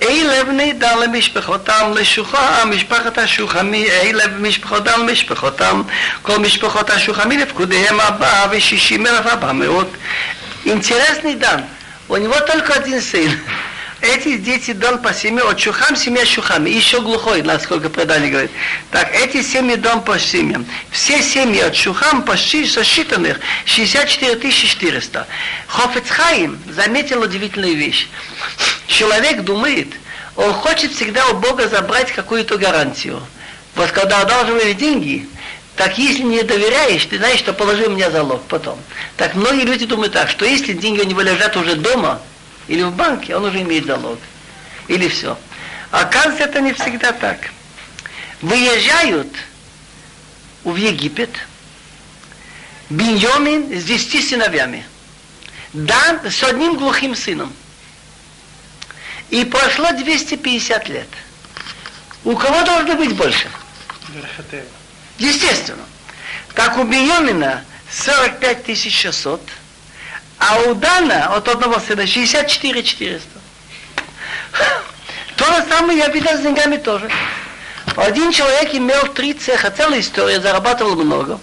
[0.03, 5.83] אלה בני דן למשפחותם, לשוחה, משפחת השוחמי, אלה משפחותם למשפחותם,
[6.23, 9.89] כל משפחות השוחמי לפקודיהם ארבעה ושישים אלף ארבע מאות.
[10.67, 11.62] Интересный дан.
[12.09, 13.31] У него только один сын.
[14.02, 18.52] Эти дети дан по семье, от Шухам семья Шухами, еще глухой, насколько предание говорит.
[18.90, 20.66] Так, эти семьи дан по семьям.
[20.90, 25.28] Все семьи от Шухам почти сосчитанных 64 400.
[25.68, 28.08] Хофецхаим заметил удивительную вещь.
[28.88, 29.90] Человек думает,
[30.36, 33.22] он хочет всегда у Бога забрать какую-то гарантию.
[33.76, 35.30] Вот когда одалживаешь деньги,
[35.76, 38.80] так если не доверяешь, ты знаешь, что положи мне залог потом.
[39.16, 42.20] Так многие люди думают так, что если деньги у него лежат уже дома,
[42.67, 44.19] или в банке, он уже имеет залог.
[44.88, 45.38] Или все.
[45.91, 47.52] Оказывается, это не всегда так.
[48.41, 49.30] Выезжают
[50.63, 51.32] в Египет
[52.89, 54.86] Беньомин с десяти сыновьями.
[55.74, 57.54] Дан с одним глухим сыном.
[59.30, 61.08] И прошло 250 лет.
[62.26, 63.50] У кого должно быть больше?
[65.17, 65.84] Естественно.
[66.54, 69.41] Так у Беньомина 45 600,
[70.42, 73.30] а у Дана от одного сына 64 400.
[75.36, 77.10] То же самое я видел с деньгами тоже.
[77.96, 81.40] Один человек имел три цеха, целая история, зарабатывал много.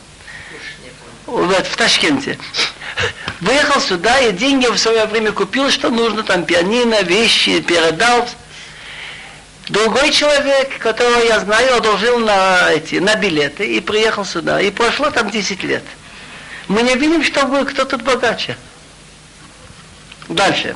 [1.27, 2.39] Вот, в Ташкенте.
[3.41, 8.29] Выехал сюда и деньги в свое время купил, что нужно, там пианино, вещи, передал.
[9.69, 14.61] Другой человек, которого я знаю, одолжил на, эти, на билеты и приехал сюда.
[14.61, 15.85] И прошло там 10 лет.
[16.67, 18.57] Мы не видим, что кто тут богаче.
[20.30, 20.74] Дальше.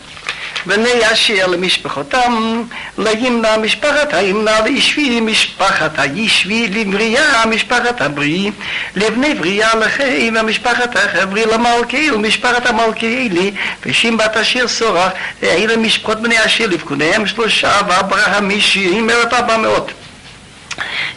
[0.65, 2.63] בני אשר למשפחותם,
[2.97, 8.51] לימנה משפחת הימנה, לישבי משפחת הישבי, לבריאה משפחת הבריא,
[8.95, 13.51] לבני בריאה לחיים, המשפחת החברי למלכי ומשפחת המלכיאלי,
[13.85, 15.11] ושים בת אשר סורח,
[15.43, 19.91] אלה משפחות בני אשר לבכוניהם שלושה, ואברהם משירים אלף ארבע מאות.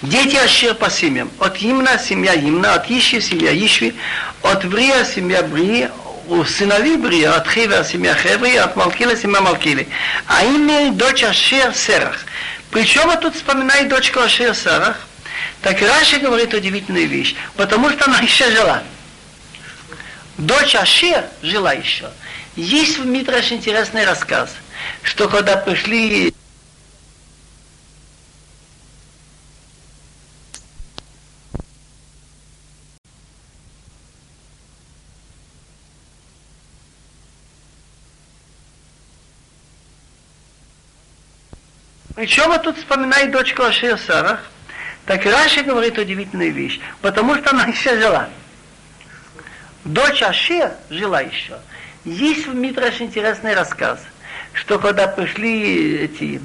[0.02, 1.30] Дети Ашир по семьям.
[1.38, 3.94] От Имна семья Имна, от Иши семья Ишви,
[4.42, 5.88] от Брия семья Брии,
[6.27, 9.87] у сыновей Брия, от Хевера семья Хеври, от Малкила семья Малкили.
[10.27, 12.25] А имя дочь Ашир Серах.
[12.71, 14.99] Причем тут вспоминает дочку Ашир Серах.
[15.61, 18.83] Так Раша говорит удивительную вещь, потому что она еще жила.
[20.37, 22.09] Дочь Ашир жила еще.
[22.55, 24.49] Есть в Митраш интересный рассказ,
[25.01, 26.34] что когда пришли
[42.15, 44.39] Причем вот тут вспоминает дочку Ашир Сарах,
[45.05, 48.29] так Раши говорит удивительную вещь, потому что она еще жила.
[49.83, 51.59] Дочь Ашир жила еще.
[52.05, 53.99] Есть в Митраш интересный рассказ,
[54.53, 56.41] что когда пришли эти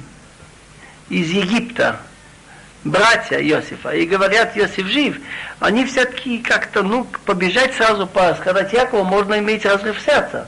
[1.09, 1.99] из Египта
[2.83, 5.17] братья Иосифа и говорят, Иосиф жив,
[5.59, 10.47] они все-таки как-то, ну, побежать сразу сказать Якову, можно иметь разрыв сердца.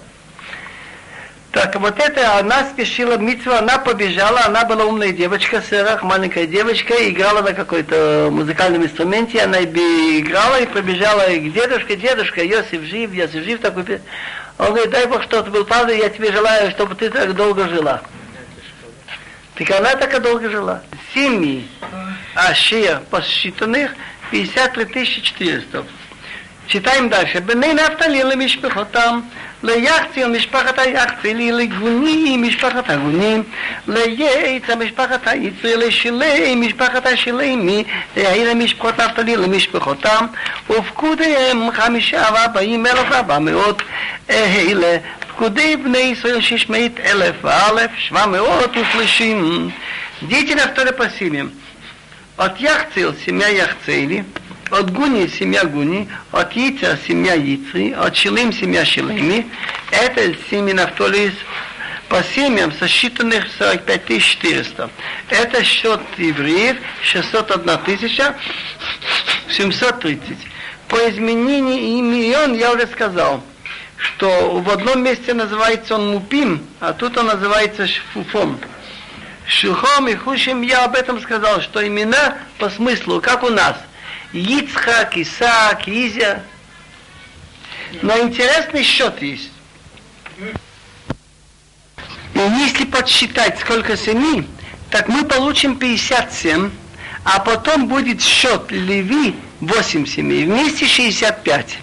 [1.53, 6.95] Так вот это она спешила митцву, она побежала, она была умная девочка, Серах, маленькая девочка,
[7.07, 13.43] играла на какой-то музыкальном инструменте, она играла и побежала к дедушке, дедушка, Йосиф жив, Йосиф
[13.43, 13.83] жив, такой
[14.57, 17.69] он говорит, дай Бог, что ты был правда, я тебе желаю, чтобы ты так долго
[17.69, 18.01] жила.
[19.53, 20.81] Так она так и долго жила.
[21.13, 21.67] Семьи
[22.33, 23.91] Ашия посчитанных
[24.31, 25.85] 53 400.
[26.68, 27.38] Читаем дальше.
[27.38, 29.20] Бней Нафтали למשפחותם,
[29.62, 33.42] ליחצי משפחת היחצי, לגוני משפחת הגונים,
[33.88, 37.84] לייץ משפחת היצרי, לשילי משפחת השילמי,
[38.16, 40.26] לעיר משפחות נפתלי למשפחותם,
[40.70, 43.82] ופקודיהם חמישה וארבעים אלף ארבע מאות
[44.30, 44.96] אלה.
[45.28, 49.70] פקודי בני ישראל שש מאות אלף ואלף שבע מאות ושלושים.
[50.22, 51.52] Дети Нафтали по семьям.
[52.37, 54.24] От Яхцил, семья Яхцели,
[54.71, 59.47] от Гуни семья Гуни, от Яйца семья Яйцы, от Шилим семья Шилими.
[59.91, 61.34] Это семьи Нафтолис
[62.10, 64.89] по семьям сосчитанных 45 400.
[65.30, 68.36] Это счет евреев 601 тысяча
[69.49, 70.38] 730.
[70.88, 73.43] По изменению имен я уже сказал,
[73.97, 78.60] что в одном месте называется он Мупим, а тут он называется Шфуфом.
[79.45, 83.78] Шухом и Хушим я об этом сказал, что имена по смыслу, как у нас–
[84.33, 86.43] Ицхак, Исаак, Изя.
[88.01, 89.51] Но интересный счет есть.
[92.33, 94.47] И если подсчитать, сколько семи,
[94.89, 96.71] так мы получим 57,
[97.23, 101.77] а потом будет счет Леви 8 семей, вместе 65.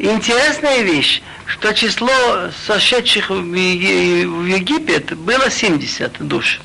[0.00, 6.60] Интересная вещь, что число сошедших в Египет было 70 душ.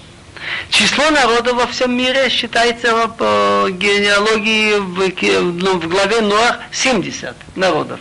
[0.69, 7.99] Число народов во всем мире считается по генеалогии в, ну, в главе Ноах 70 народов.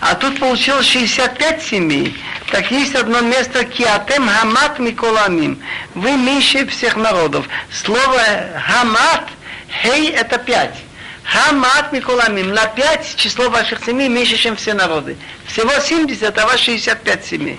[0.00, 2.16] А тут получилось 65 семей.
[2.50, 5.60] Так есть одно место Киатем Хамат Миколамим.
[5.94, 7.46] Вы меньше всех народов.
[7.70, 8.22] Слово
[8.66, 9.28] Хамат,
[9.82, 10.76] Хей это пять.
[11.24, 12.54] Хамат Миколамим.
[12.54, 15.16] На пять число ваших семей меньше, чем все народы.
[15.46, 17.58] Всего 70, а вас 65 семей.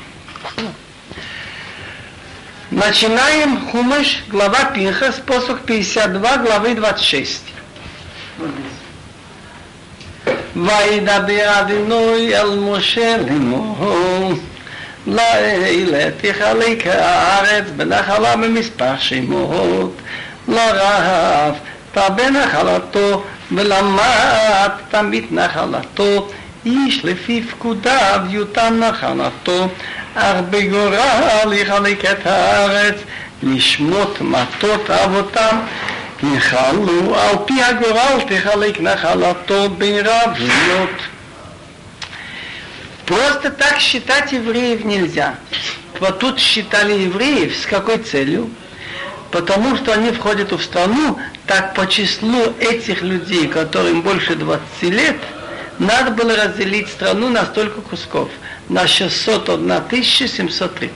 [2.70, 7.40] Начинаем Хумыш, глава Пинха, способ 52, главы 26.
[10.56, 14.32] וידבר אדינוי אל משה לאמור
[15.06, 19.92] לילה תחלק הארץ בנחלה במספר שמות
[20.48, 21.54] לרעב
[21.92, 26.28] תרבה נחלתו ולמד תמיד נחלתו
[26.66, 29.68] איש לפי פקודיו יותן נחלתו
[30.14, 32.94] אך בגורל יחלק את הארץ,
[33.42, 35.58] לשמות מטות אבותם,
[36.22, 40.90] נחלו, על פי הגורל תחלק נחלתו בין רביות.
[43.06, 45.34] Просто так считать евреев нельзя.
[46.00, 48.48] Вот тут считали евреев с какой целью?
[49.31, 55.16] Потому что они входят в страну, так по числу этих людей, которым больше 20 лет,
[55.79, 58.38] надо было разделить страну на столько кусков –
[58.69, 60.91] на 601 730.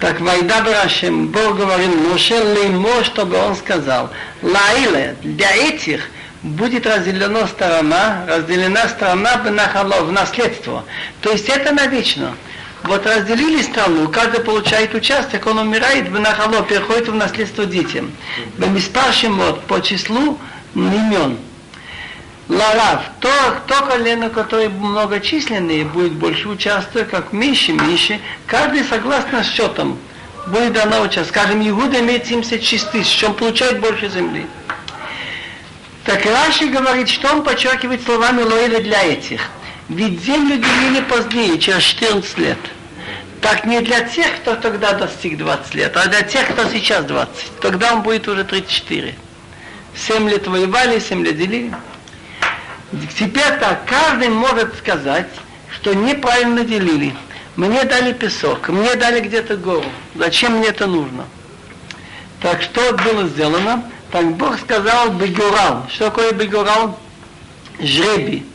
[0.00, 4.10] Так Вайда Барашем, Бог говорил Моше Леймо, чтобы он сказал,
[4.42, 6.08] Лаиле, для этих
[6.42, 10.84] будет разделена сторона, разделена страна в нахало, в наследство.
[11.20, 12.34] То есть это навечно.
[12.84, 18.12] Вот разделили страну, каждый получает участок, он умирает, в нахало переходит в наследство детям.
[18.56, 20.38] Бемиспар Шемот по числу
[20.76, 21.38] имен.
[22.48, 23.30] Ларав, то,
[23.66, 28.20] то колено, которое многочисленные, будет больше участвовать, как меньше, меньше.
[28.46, 29.98] Каждый согласно счетам
[30.46, 31.28] будет дано участок.
[31.28, 34.46] Скажем, Иуда имеет 76 тысяч, он получает больше земли.
[36.04, 39.42] Так Раши говорит, что он подчеркивает словами Лоэля для этих.
[39.90, 42.58] Ведь землю делили позднее, через 14 лет.
[43.42, 47.60] Так не для тех, кто тогда достиг 20 лет, а для тех, кто сейчас 20.
[47.60, 49.14] Тогда он будет уже 34.
[49.94, 51.72] 7 лет воевали, 7 лет делили.
[53.18, 55.28] Теперь так, каждый может сказать,
[55.70, 57.14] что неправильно делили.
[57.56, 59.84] Мне дали песок, мне дали где-то гору.
[60.14, 61.26] Зачем мне это нужно?
[62.40, 63.84] Так что было сделано?
[64.10, 65.86] Так Бог сказал Бегурал.
[65.92, 66.98] Что такое Бегурал?
[67.78, 68.46] Жребий.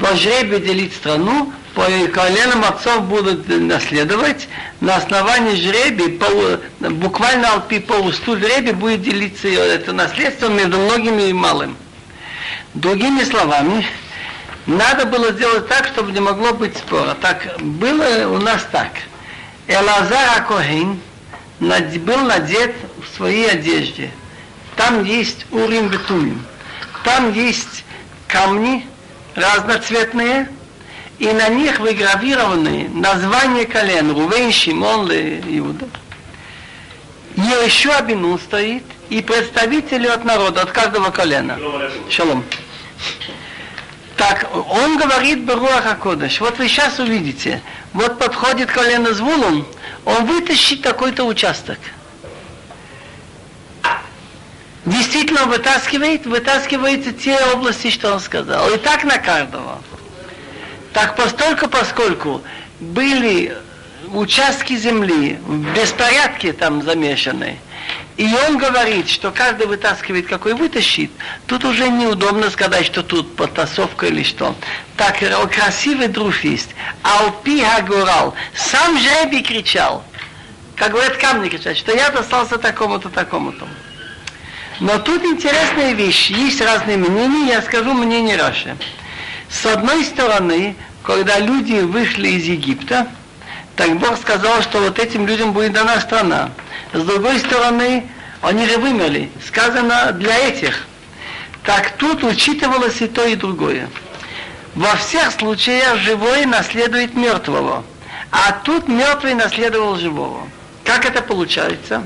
[0.00, 4.48] По жребию делить страну, по коленам отцов будут наследовать.
[4.80, 6.18] На основании жребий,
[6.78, 11.76] буквально по усту жребий будет делиться это наследство между многими и малым.
[12.74, 13.86] Другими словами,
[14.66, 17.14] надо было сделать так, чтобы не могло быть спора.
[17.20, 18.92] Так было у нас так.
[19.66, 20.98] Элазар Акохин
[21.60, 24.10] был надет в своей одежде.
[24.76, 26.42] Там есть урим бетумим.
[27.04, 27.84] Там есть
[28.26, 28.86] камни
[29.34, 30.48] разноцветные,
[31.18, 35.86] и на них выгравированы названия колен Рувен, Шимон, Иуда.
[37.36, 41.58] Еще Абину стоит, и представители от народа, от каждого колена.
[42.08, 42.44] Шалом.
[44.16, 46.40] Так, он говорит Баруах Акодыш.
[46.40, 47.62] Вот вы сейчас увидите.
[47.92, 49.66] Вот подходит колено Звулун,
[50.04, 51.78] он вытащит такой-то участок.
[54.84, 58.68] Действительно вытаскивает, вытаскивает те области, что он сказал.
[58.72, 59.80] И так на каждого.
[60.92, 62.42] Так постольку, поскольку
[62.80, 63.56] были
[64.12, 67.58] участки земли в беспорядке там замешаны,
[68.16, 71.10] и он говорит, что каждый вытаскивает, какой вытащит.
[71.46, 74.54] Тут уже неудобно сказать, что тут потасовка или что.
[74.96, 75.18] Так
[75.50, 76.70] красивый друг есть.
[77.02, 78.34] Алпи Хагурал.
[78.54, 80.04] Сам жребий кричал.
[80.76, 83.66] Как говорят камни кричат, что я достался такому-то, такому-то.
[84.80, 86.30] Но тут интересная вещь.
[86.30, 88.76] Есть разные мнения, я скажу мнение Раши.
[89.48, 93.06] С одной стороны, когда люди вышли из Египта,
[93.76, 96.50] так Бог сказал, что вот этим людям будет дана страна.
[96.92, 98.06] С другой стороны,
[98.42, 99.30] они же вымерли.
[99.46, 100.86] Сказано для этих.
[101.64, 103.88] Так тут учитывалось и то, и другое.
[104.74, 107.84] Во всех случаях живой наследует мертвого.
[108.30, 110.48] А тут мертвый наследовал живого.
[110.84, 112.02] Как это получается?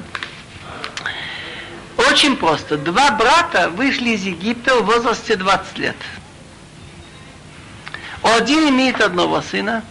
[1.96, 2.76] Очень просто.
[2.76, 5.96] Два брата вышли из Египта в возрасте 20 лет.
[8.22, 9.84] Один имеет одного сына,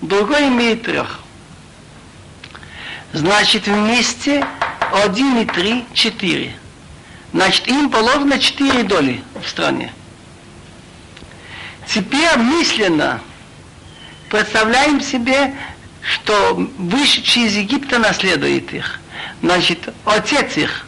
[0.00, 1.20] другой имеет трех.
[3.12, 4.46] Значит, вместе
[4.92, 6.54] один и три, четыре.
[7.32, 9.92] Значит, им положено четыре доли в стране.
[11.86, 13.20] Теперь мысленно
[14.28, 15.54] представляем себе,
[16.02, 19.00] что вышедший из Египта наследует их.
[19.42, 20.86] Значит, отец их,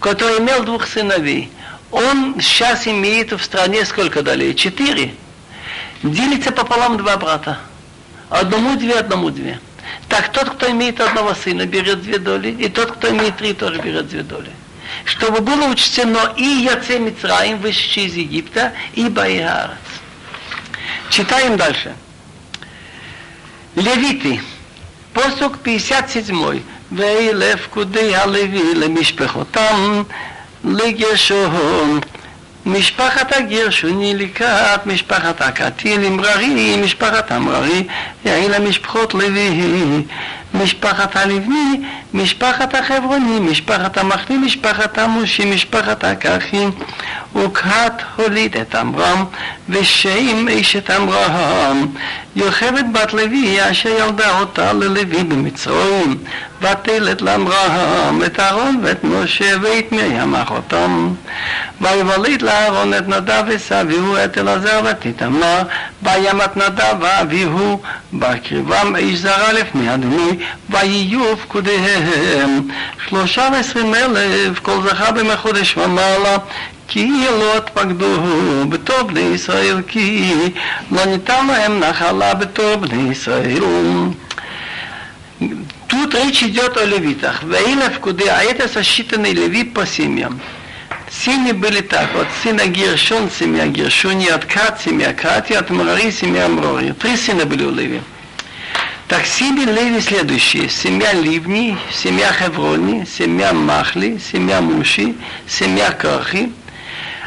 [0.00, 1.50] который имел двух сыновей,
[1.90, 4.54] он сейчас имеет в стране сколько долей?
[4.54, 5.14] Четыре.
[6.02, 7.58] Делится пополам два брата.
[8.29, 9.59] Одному две, одному две.
[10.09, 13.79] Так тот, кто имеет одного сына, берет две доли, и тот, кто имеет три, тоже
[13.81, 14.51] берет две доли.
[15.05, 19.77] Чтобы было учтено и Яце Мицраим, вышедший из Египта, и Байгарец.
[21.09, 21.93] Читаем дальше.
[23.75, 24.41] Левиты.
[25.13, 26.63] Посук 57.
[26.95, 30.03] וילף כודי הלוי למשפחותם
[30.63, 31.99] לגרשון
[32.67, 37.83] משפחת הגרשוני לקראת משפחת הקטיל אמררי, משפחת אמררי,
[38.25, 40.03] יעיל המשפחות לוי,
[40.54, 41.80] משפחת הלבני,
[42.14, 46.70] משפחת החברוני, משפחת המחלי, משפחת המושי, משפחת הככים,
[47.36, 49.24] וכת הוליד את עמרם,
[49.68, 51.86] ושם אשת עמרם,
[52.36, 56.18] יוכבד בת לוי, אשר ילדה אותה ללוי במצרים,
[56.62, 61.14] ותלת לעמרם את אהרון ואת משה ואת מרים אחותם.
[61.80, 65.06] ויוליד לאהרון את נדב וסביהו את אלעזר ואת
[66.02, 67.80] וימת נדב ואביהו,
[68.12, 70.37] בקריבם איש זרה לפני אדוני,
[70.69, 72.67] ויהיו פקודיהם.
[73.07, 76.37] שלושה ועשרים אלף, כל זכה בחודש ומעלה,
[76.87, 78.17] כי לא התפקדו
[78.69, 80.33] בתור בני ישראל, כי
[80.91, 83.63] לא ניתן להם נחלה בתור בני ישראל.
[85.93, 87.43] Тут речь идет о левитах.
[87.43, 90.39] Ваиля в куде, а это сосчитанные леви по семьям.
[91.11, 96.47] Семьи были так, от сына Гершон, семья Гершони, от Кат, семья Кати, от Мрари, семья
[96.47, 96.93] Мрори.
[96.93, 98.01] Три сына были у Леви.
[99.08, 100.68] Так семьи Леви следующие.
[100.68, 105.14] Семья Ливни, семья Хеврони, семья Махли, семья Муши,
[105.46, 106.52] семья Кархи.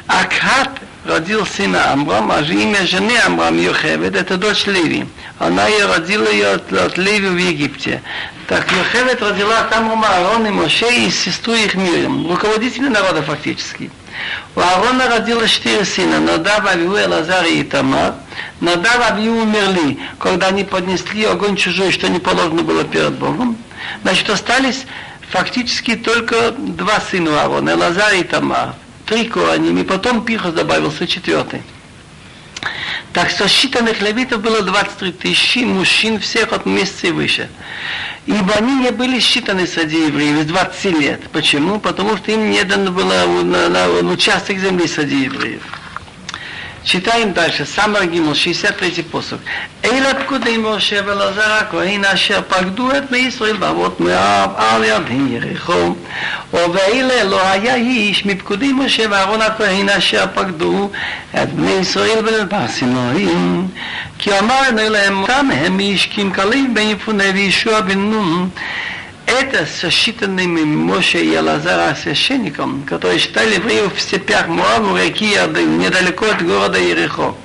[0.06, 0.70] Акхат
[1.06, 5.08] родил сына Амрам, а же имя жены Амрам Йохевед, это дочь Леви.
[5.40, 8.04] Она ее родила ее от, от Леви в Египте.
[8.48, 13.90] Так Йохевед родила там Аарон и Моше и сестру их Мирим, руководители народа фактически.
[14.56, 18.16] У Аарона родилось четыре сына, Надав, Авиу, Элазар и Итамар.
[18.60, 23.58] Надав, Авиу умерли, когда они поднесли огонь чужой, что не положено было перед Богом.
[24.04, 24.86] Значит, остались
[25.30, 28.74] фактически только два сына Аарона, Элазар и Итамар.
[29.06, 31.62] Три кораним, и потом Пихос добавился четвертый.
[33.14, 37.50] Так что считанных левитов было 23 тысячи мужчин всех от месяца и выше.
[38.26, 41.22] Ибо они не были считаны среди евреев с 20 лет.
[41.32, 41.80] Почему?
[41.80, 45.81] Потому что им не дано было на, на, на участок земли среди евреев.
[46.87, 49.41] Читаем дальше, сам Рагимл, 63 посох.
[49.85, 55.95] אלה פקודי משה ולעזר הכהן אשר פקדו את בני ישראל ואבות מואב על ידי יריחו.
[56.53, 60.91] ובאלה לא היה איש מפקודי משה ואהרון הכהן אשר פקדו
[61.43, 63.29] את בני ישראל בנדבר סיני.
[64.19, 68.49] כי אמרנו להם, אותם הם איש כי אם כליב בן יפונה וישוע בן נון.
[69.26, 76.26] это сосчитанными Моше и Алазара священником, которые считали евреев в степях Муаву, реки Иордан, недалеко
[76.26, 77.36] от города Ерехо.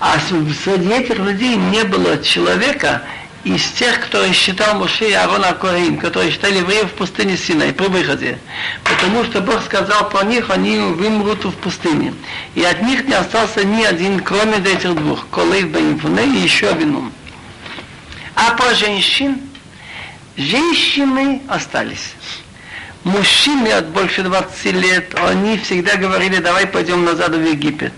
[0.00, 3.02] А среди этих людей не было человека
[3.44, 7.72] из тех, кто считал Моше и Аарона Корин, которые считали евреев в пустыне Сина и
[7.72, 8.38] при выходе.
[8.82, 12.14] Потому что Бог сказал про них, они вымрут в пустыне.
[12.54, 17.12] И от них не остался ни один, кроме этих двух, Колейв Бен и еще один.
[18.34, 19.38] А про женщин,
[20.36, 22.14] Женщины остались.
[23.04, 27.92] Мужчины от больше 20 лет, они всегда говорили, давай пойдем назад в Египет.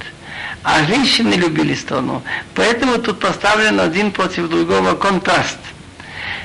[0.62, 2.22] А женщины любили страну.
[2.54, 5.56] Поэтому тут поставлен один против другого контраст.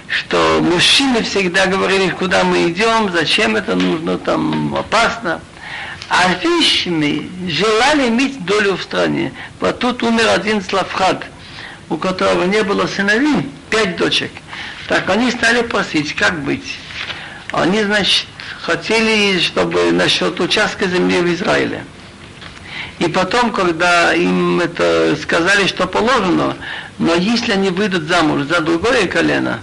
[0.08, 5.42] Что мужчины всегда говорили, куда мы идем, зачем это нужно, там опасно.
[6.08, 9.34] А женщины желали иметь долю в стране.
[9.60, 11.26] Вот тут умер один Славхат,
[11.89, 14.32] у которого не было сыновей, пять дочек–
[14.89, 16.79] так они стали просить, как быть.
[17.53, 18.27] Они, значит,
[18.61, 21.85] хотели, чтобы насчет участка земли в Израиле.
[22.99, 26.57] И потом, когда им это сказали, что положено,
[26.99, 29.61] но если они выйдут замуж за другое колено,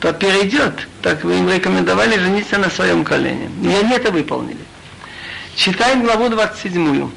[0.00, 0.86] то перейдет.
[1.02, 3.50] Так вы им рекомендовали жениться на своем колене.
[3.62, 4.60] И они это выполнили.
[5.56, 7.10] Читаем главу 27.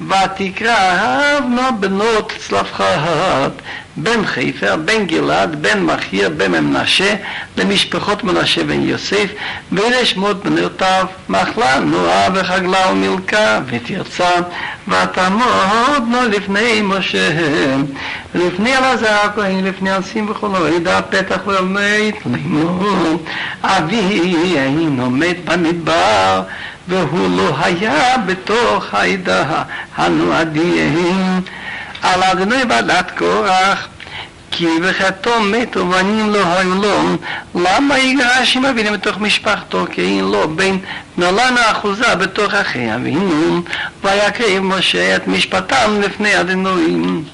[0.00, 3.52] ותקרא הבנו בנות צלפחת
[3.97, 7.15] בן חיפר, בן גלעד, בן מחיר, בן מנשה,
[7.57, 9.25] למשפחות מנשה בן יוסף,
[9.71, 14.29] ואלה שמות בנותיו, מחלה, נועה וחגלה ומילכה, ותרצה,
[14.87, 17.29] ותעמוד לו לפני משה,
[18.35, 23.23] לפני אלעזר הכהן, לפני אנסים וכולו, ידע פתח ועומד לאמור,
[23.63, 26.41] אבי היינו מת במדבר
[26.87, 29.63] והוא לא היה בתוך העדה
[29.95, 31.41] הנועדים.
[32.02, 33.88] על אדוני ועדת קורח,
[34.50, 37.16] כי בחטאו מת ובנים לא היו לו,
[37.54, 40.76] למה יגרש עם אבינו בתוך משפחתו, כי אין לו בן
[41.16, 43.62] נולן האחוזה בתוך אחי אבינו,
[44.04, 47.24] ויקריב משה את משפטם לפני אדינויים.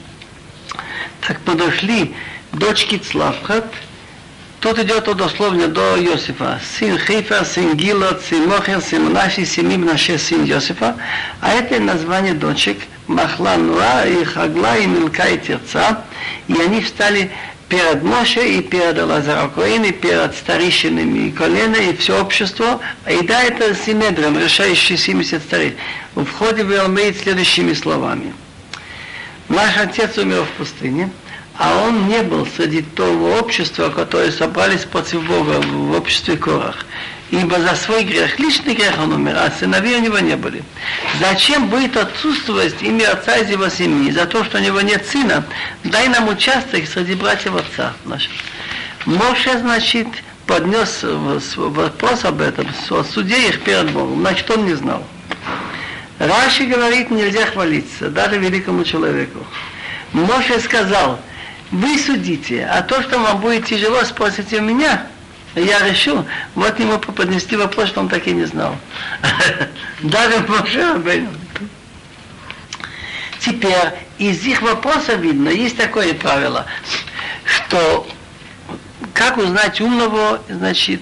[1.27, 2.15] Так подошли
[2.53, 3.65] дочки Цлавхат,
[4.61, 6.59] Тут идет дословно до Иосифа.
[6.79, 10.97] Сын Хейфа, сын Гилот, сын Мохер, сын Мнаши, Семим, Наше, сын Иосифа.
[11.43, 12.79] А это название дочек
[13.10, 15.40] Махла, Нуа, и Хагла, и Милка, и.
[16.48, 17.32] И они встали
[17.68, 22.80] перед Моше и перед Лазарокоин, и перед старейшинами и колена, и все общество.
[23.10, 25.76] И да, это Синедром, решающий 70 старей.
[26.14, 28.32] В входе в Элмейт следующими словами.
[29.48, 31.10] Наш отец умер в пустыне,
[31.58, 36.86] а он не был среди того общества, которое собрались против Бога в обществе Корах.
[37.32, 40.64] Ибо за свой грех, личный грех он умер, а сыновей у него не были.
[41.20, 44.12] Зачем будет отсутствовать имя отца из его семьи?
[44.12, 45.46] За то, что у него нет сына,
[45.84, 48.32] дай нам участок среди братьев отца наших.
[49.06, 50.08] Моше, значит,
[50.48, 54.22] поднес вопрос об этом, о суде их перед Богом.
[54.22, 55.04] Значит, он не знал.
[56.18, 59.46] Раши говорит, нельзя хвалиться, даже великому человеку.
[60.14, 61.20] Моше сказал,
[61.72, 65.06] вы судите, а то, что вам будет тяжело, спросите у меня.
[65.60, 68.76] Я решу, вот ему поднести вопрос, что он так и не знал.
[70.02, 71.28] Даже Моше
[73.40, 76.66] Теперь из их вопроса видно, есть такое правило,
[77.46, 78.08] что
[79.14, 81.02] как узнать умного, значит,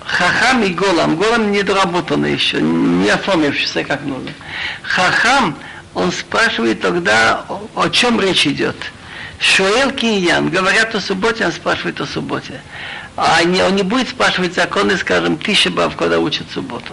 [0.00, 1.16] хахам и голам.
[1.16, 4.32] Голам не доработанный еще, не оформившийся как нужно.
[4.82, 5.56] Хахам,
[5.94, 8.76] он спрашивает тогда, о, о чем речь идет.
[9.38, 12.60] Шуэл Киньян, говорят о субботе, он спрашивает о субботе.
[13.20, 16.92] А не, он не будет спрашивать законы, скажем, Тишебав, когда учат субботу.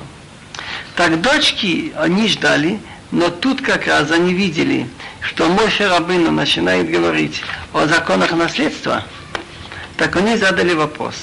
[0.95, 2.79] Так дочки, они ждали,
[3.11, 4.89] но тут как раз они видели,
[5.21, 9.03] что Моше Рабыну начинает говорить о законах наследства,
[9.97, 11.15] так они задали вопрос.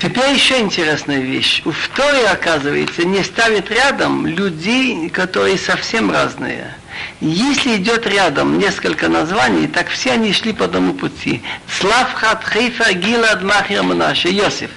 [0.00, 1.60] Теперь еще интересная вещь.
[1.66, 6.74] У Торе, оказывается, не ставит рядом людей, которые совсем разные.
[7.20, 11.42] Если идет рядом несколько названий, так все они шли по одному пути.
[11.78, 14.70] Славхат, Хейфа, Гилад, Махир, Манаше, Йосиф.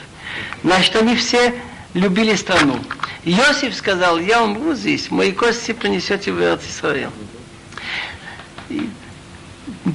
[0.64, 1.54] Значит, они все
[1.94, 2.80] любили страну.
[3.26, 7.10] Иосиф сказал, я умру здесь, мои кости принесете в Израиль.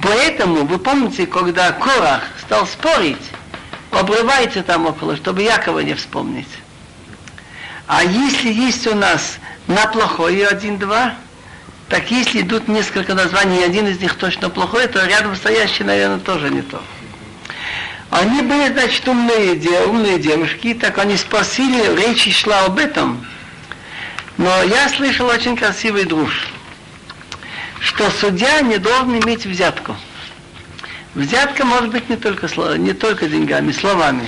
[0.01, 3.17] Поэтому, вы помните, когда Корах стал спорить,
[3.91, 6.47] обрывается там около, чтобы Якова не вспомнить.
[7.87, 11.15] А если есть у нас на плохое один-два,
[11.89, 16.19] так если идут несколько названий, и один из них точно плохой, то рядом стоящий, наверное,
[16.19, 16.81] тоже не то.
[18.09, 23.25] Они были, значит, умные, умные девушки, так они спросили, речь шла об этом.
[24.37, 26.47] Но я слышал очень красивый друж,
[27.79, 29.95] что судья не должен иметь взятку.
[31.13, 34.27] Взятка может быть не только, не только деньгами, словами.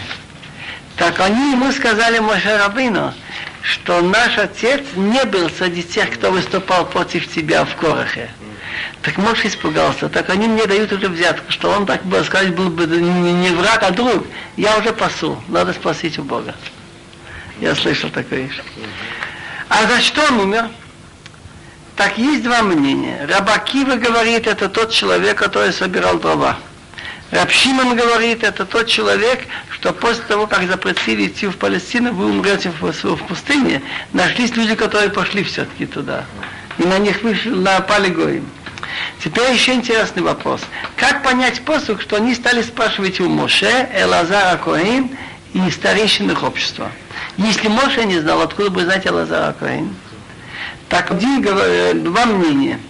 [0.95, 3.13] Так они ему сказали Моше Рабину,
[3.67, 8.29] что наш отец не был среди тех, кто выступал против тебя в Корохе.
[9.01, 12.69] Так Моше испугался, так они мне дают уже взятку, что он, так бы сказать, был
[12.69, 14.25] бы не враг, а друг.
[14.55, 16.55] Я уже пасу, надо спросить у Бога.
[17.59, 18.61] Я слышал такое вещь.
[19.67, 20.69] А за что он умер?
[21.97, 23.27] Так есть два мнения.
[23.29, 26.57] Рабакива говорит, это тот человек, который собирал дрова.
[27.31, 32.71] Рабшиман говорит, это тот человек, что после того, как запретили идти в Палестину, вы умрете
[32.79, 33.81] в, пустыне,
[34.13, 36.23] нашлись люди, которые пошли все-таки туда.
[36.77, 38.47] И на них вышли, напали гоим.
[39.21, 40.61] Теперь еще интересный вопрос.
[40.95, 45.09] Как понять посух, что они стали спрашивать у Моше, Элазара Коин
[45.53, 46.91] и старейшин их общества?
[47.35, 49.93] Если Моше не знал, откуда бы знать Элазара Коин?
[50.87, 52.79] Так два мнения–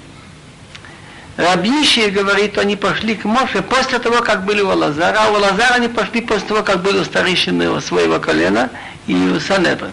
[1.37, 5.75] Рабиши говорит, они пошли к Моше после того, как были у Лазара, а у Лазара
[5.75, 8.71] они пошли после того, как были у старейшины своего колена
[9.05, 9.91] и у Санедрин.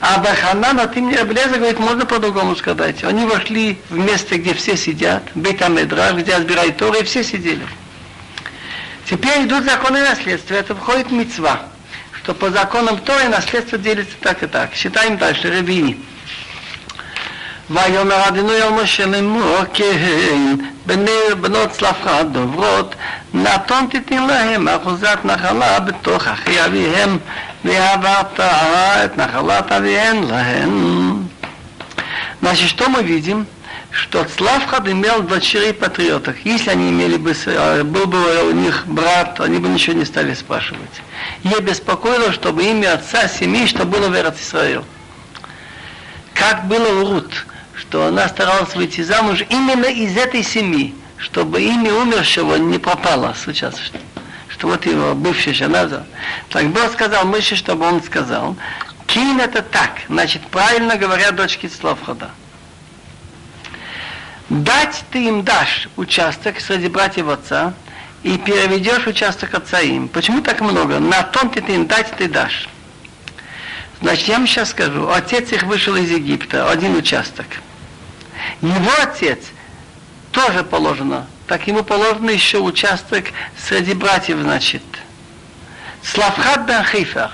[0.00, 3.02] А Баханан, а ты мне Аблеза говорит, можно по-другому сказать.
[3.02, 7.66] Они вошли в место, где все сидят, Бейтамедраж, где разбирают Торы, и все сидели.
[9.08, 11.62] Теперь идут законы наследства, это входит мецва,
[12.12, 14.74] что по законам Торы наследство делится так и так.
[14.74, 15.98] Считаем дальше, Ревини.
[17.69, 20.55] ויאמר אדינו אל משה לאמור כן
[20.85, 21.11] בני
[21.41, 22.95] בנות צלפחד דוברות
[23.33, 27.17] נתון תיתן להם אחוזת נחלה בתוך אחי אביהם
[27.65, 31.23] ועברת את נחלת אביהן להם.
[32.41, 33.47] Значит, что мы видим?
[33.91, 36.35] Что Славхад имел дочерей патриотов.
[36.43, 37.33] Если они имели бы,
[37.85, 41.01] был бы у них брат, они бы ничего не стали спрашивать.
[41.43, 44.83] Я беспокоило, чтобы имя отца семьи, что было в Израиле.
[46.33, 47.45] Как было у Рут
[47.88, 53.78] что она старалась выйти замуж именно из этой семьи, чтобы имя умершего не пропало сейчас.
[53.78, 53.98] Что,
[54.50, 55.88] что вот его бывшая жена.
[56.50, 58.56] Так Бог сказал Мыше, чтобы он сказал,
[59.06, 62.30] Кин это так, значит, правильно говорят дочки Славхада.
[64.50, 67.72] Дать ты им дашь участок среди братьев отца,
[68.22, 70.08] и переведешь участок отца им.
[70.08, 70.98] Почему так много?
[70.98, 72.68] На том ты им дать ты дашь.
[74.02, 77.46] Значит, я вам сейчас скажу, отец их вышел из Египта, один участок–
[78.61, 79.39] его отец
[80.31, 81.27] тоже положено.
[81.47, 83.25] Так ему положено еще участок
[83.57, 84.83] среди братьев, значит.
[86.01, 87.31] Славхат бен Хифер.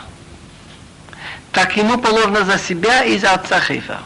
[1.52, 4.00] Так ему положено за себя и за отца Хифер.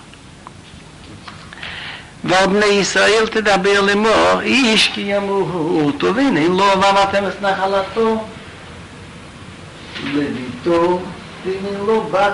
[2.24, 8.24] ועל בני ישראל תדבר לאמור, איש כי ימות, והנה אם לא ועברתם את נחלתו,
[10.04, 11.02] לביתו,
[11.46, 12.34] והנה לא בת,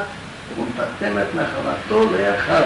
[0.57, 2.63] ונתתם את נחלתו לאחר.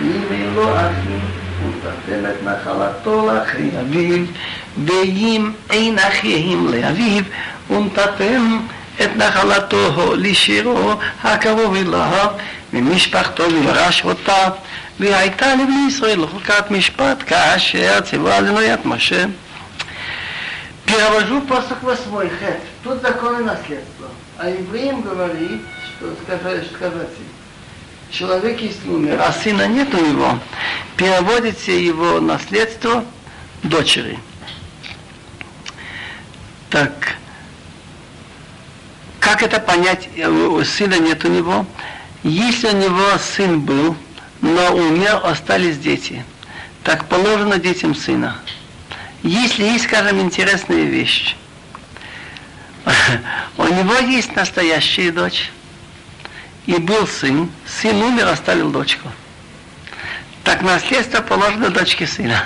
[0.00, 1.20] אם אין לו אחים,
[1.62, 4.24] הוא נותן את נחלתו לאחי אביו,
[4.86, 7.22] ואם אין אחים לאביו,
[7.68, 8.58] הוא נותן
[9.02, 10.92] את נחלתו לשירו
[11.22, 12.26] הקרוב אליו,
[12.72, 14.48] ממשפחתו וירש אותה,
[15.00, 19.24] והייתה לבני ישראל לחוקת משפט כאשר ציווה עלינו יד משה.
[20.86, 22.60] Перевожу посох восьмой хэт.
[22.82, 24.08] Тут законы наследства.
[24.36, 25.62] А евреям говорит,
[25.96, 27.08] что сказать, сказать
[28.11, 30.39] человек если умер, а сына нет у него,
[30.97, 33.05] переводится его наследство
[33.63, 34.19] дочери.
[36.69, 37.17] Так,
[39.19, 40.09] как это понять,
[40.65, 41.65] сына нет у него?
[42.23, 43.95] Если у него сын был,
[44.41, 46.25] но умер, остались дети,
[46.83, 48.39] так положено детям сына.
[49.23, 51.35] Если есть, скажем, интересная вещь,
[53.57, 55.51] у него есть настоящая дочь,
[56.65, 59.09] и был сын, сын умер, оставил дочку.
[60.43, 62.43] Так наследство положено дочке сына.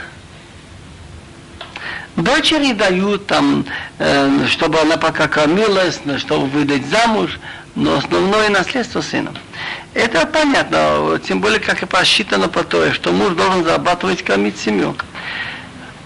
[2.16, 3.66] Дочери дают там,
[3.98, 7.40] э, чтобы она пока кормилась, чтобы выдать замуж,
[7.76, 9.34] но основное наследство сыну.
[9.96, 14.96] Это понятно, тем более, как и посчитано по то, что муж должен зарабатывать, кормить семью.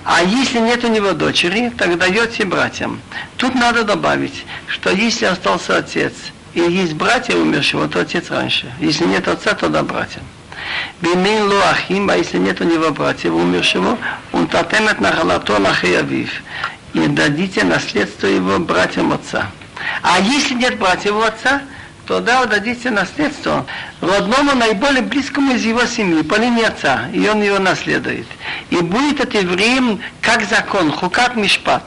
[0.05, 3.01] А если нет у него дочери, тогда дается братьям.
[3.35, 6.13] Тут надо добавить, что если остался отец,
[6.57, 8.71] и есть братья умершего, то отец раньше.
[8.79, 10.21] Если нет отца, то да братья.
[11.01, 13.97] Бимин луахим, а если нет у него братьев умершего,
[14.31, 16.31] он татемет на халато на хаявив.
[16.93, 19.51] И дадите наследство его братьям отца.
[20.01, 21.61] А если нет братьев у отца,
[22.07, 23.65] то да, дадите наследство
[24.01, 28.25] родному наиболее близкому из его семьи, по линии отца, и он его наследует.
[28.71, 31.83] И будет это евреем как закон, хукат мишпат,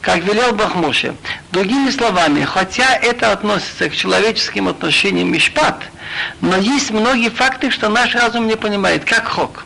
[0.00, 1.14] как велел Бог Моше.
[1.52, 5.82] Другими словами, хотя это относится к человеческим отношениям мишпат,
[6.40, 9.64] но есть многие факты, что наш разум не понимает, как хок.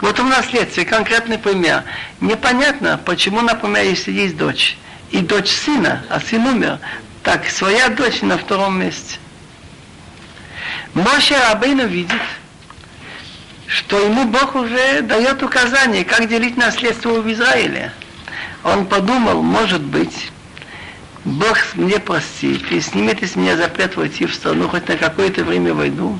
[0.00, 1.84] Вот в наследстве конкретный пример.
[2.20, 4.76] Непонятно, почему, например, если есть дочь,
[5.10, 6.78] и дочь сына, а сын умер,
[7.22, 9.18] так своя дочь на втором месте.
[10.94, 12.20] Моше Рабейну видит,
[13.66, 17.92] что ему Бог уже дает указание, как делить наследство в Израиле.
[18.63, 20.31] Он подумал, может быть,
[21.25, 25.73] Бог мне простит и снимет из меня запрет войти в страну, хоть на какое-то время
[25.73, 26.17] войду.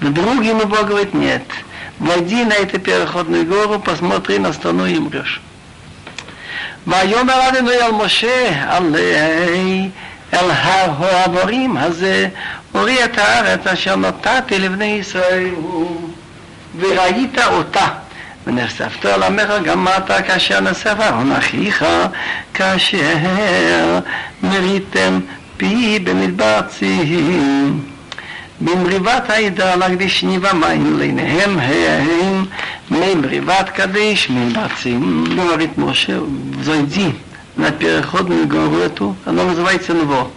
[0.00, 1.44] Вдруг ему Бог говорит, нет,
[1.98, 5.40] войди на эту переходную гору, посмотри на страну и умрешь.
[6.86, 9.90] ויאמר אדוני אל משה עלי
[10.34, 12.28] אל הר העבורים הזה
[12.74, 15.54] אורי את הארץ אשר נתתי לבני ישראל
[16.78, 17.86] וראית אותה
[18.46, 21.84] ונחשפת אל עמך גם אתה כאשר נסף אהרון אחיך
[22.54, 23.98] כאשר
[24.42, 25.20] מריתם
[25.56, 27.80] פי במדבר צים
[28.60, 32.44] במריבת העדה להקדיש ניבה מים לעיניהם הם
[32.90, 35.24] ממריבת кадиш мимбацим.
[35.36, 36.22] Говорит Моше,
[36.62, 37.14] зайди
[37.56, 40.30] на переходную гору эту, она называется Нво,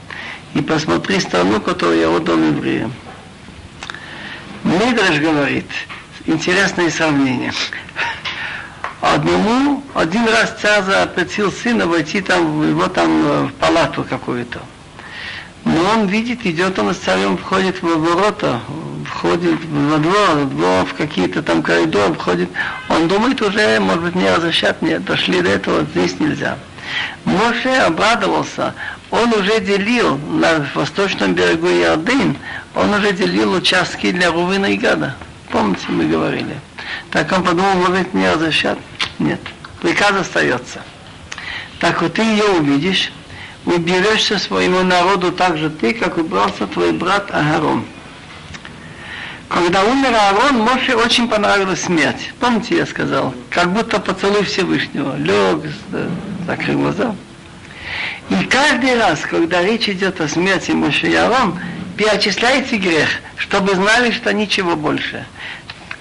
[0.55, 2.91] и посмотри страну, которую я отдал евреям.
[4.63, 5.69] Мидраш говорит,
[6.26, 7.52] интересное сравнение.
[9.00, 14.60] Одному один раз царь запретил сына войти там, его там в палату какую-то.
[15.64, 18.60] Но он видит, идет он с царем, входит в ворота,
[19.06, 22.50] входит во двор, двор в какие-то там коридоры, входит.
[22.88, 26.58] Он думает уже, может быть, не разрешат, нет, дошли до этого, здесь нельзя.
[27.24, 28.74] Моше обрадовался,
[29.10, 32.36] он уже делил на восточном берегу Иордын,
[32.74, 35.14] он уже делил участки для Рувина и Гада.
[35.55, 36.59] Помните, мы говорили.
[37.12, 38.76] Так он подумал, может быть, не разрешат?
[39.20, 39.38] Нет.
[39.80, 40.82] Приказ остается.
[41.78, 43.12] Так вот ты ее увидишь,
[43.64, 47.84] уберешься своему народу так же ты, как убрался твой брат Агарон.
[49.48, 52.32] Когда умер Аарон, Моше очень понравилась смерть.
[52.40, 53.32] Помните, я сказал?
[53.50, 55.14] Как будто поцелуй Всевышнего.
[55.16, 55.72] Лег,
[56.48, 57.14] закрыл глаза.
[58.28, 61.61] И каждый раз, когда речь идет о смерти Моше и Аарон,
[61.96, 65.24] перечисляйте грех, чтобы знали, что ничего больше.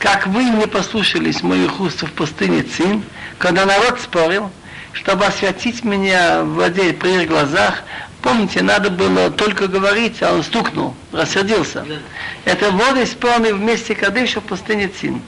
[0.03, 3.03] Как вы не послушались моих уст в пустыне Цин,
[3.37, 4.51] когда народ спорил,
[4.91, 7.83] чтобы осветить меня в воде при их глазах,
[8.21, 11.85] помните, надо было только говорить, а он стукнул, рассердился.
[11.87, 11.95] Да.
[12.43, 15.21] Это воды спорные вместе Кадыша в пустыне Цин.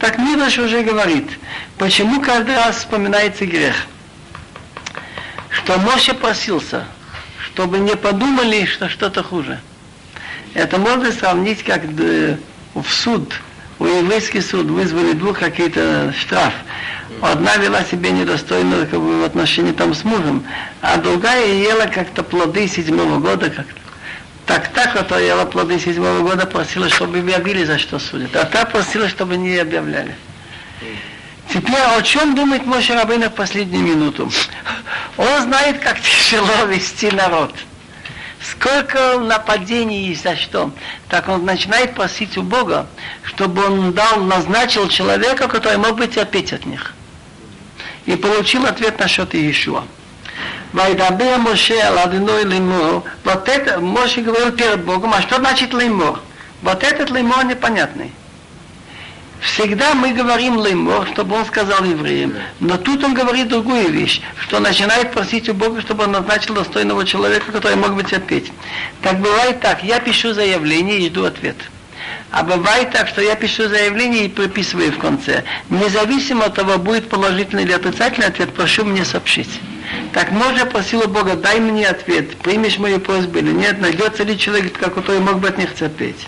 [0.00, 1.30] Так Мидраш уже говорит,
[1.78, 3.76] почему каждый раз вспоминается грех.
[5.48, 6.86] Что Моше просился,
[7.44, 9.60] чтобы не подумали, что что-то хуже.
[10.54, 13.32] Это можно сравнить, как в суд,
[13.78, 16.52] в еврейский суд вызвали двух какие-то штраф.
[17.20, 20.44] Одна вела себя недостойно как бы, в отношении там с мужем,
[20.82, 23.80] а другая ела как-то плоды седьмого года как-то.
[24.46, 28.34] Так та, которая ела плоды седьмого года, просила, чтобы объявили, за что судят.
[28.34, 30.14] А та просила, чтобы не объявляли.
[31.52, 34.30] Теперь о чем думает Моше Рабына в последнюю минуту?
[35.16, 37.54] Он знает, как тяжело вести народ.
[38.50, 40.70] Сколько нападений и за что.
[41.08, 42.86] Так он начинает просить у Бога,
[43.22, 46.94] чтобы он дал, назначил человека, который мог бы терпеть от них
[48.08, 49.84] и получил ответ насчет Иешуа.
[50.72, 53.02] Вайдабе Моше Аладиной Лимор.
[53.22, 56.18] Вот это Моше говорил перед Богом, а что значит лимор?
[56.62, 58.12] Вот этот лимор непонятный.
[59.40, 62.34] Всегда мы говорим лимор, чтобы он сказал евреям.
[62.58, 67.04] Но тут он говорит другую вещь, что начинает просить у Бога, чтобы он назначил достойного
[67.04, 68.52] человека, который мог бы терпеть.
[69.02, 71.56] Так бывает так, я пишу заявление и жду ответ.
[72.30, 75.44] А бывает так, что я пишу заявление и приписываю в конце.
[75.70, 79.60] Независимо от того, будет положительный или отрицательный ответ, прошу мне сообщить.
[80.12, 84.38] Так можно просил у Бога, дай мне ответ, примешь мою просьбу или нет, найдется ли
[84.38, 86.26] человек, который мог бы от них терпеть.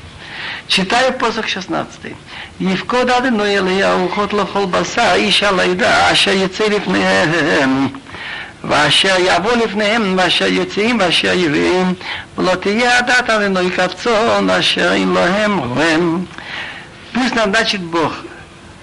[0.69, 2.11] Читаю посох 16.
[2.59, 7.87] יפקוד אדוני אליהו חוט לכל בשר איש הלידה אשר יצא לפניהם
[8.63, 11.93] ואשר יבוא לפניהם ואשר יוצאים ואשר יביאים
[12.37, 16.25] ולא תהיה הדת אדוני כצאן אשר אין להם רועם.
[17.15, 18.13] Пусть нам дачит Бог.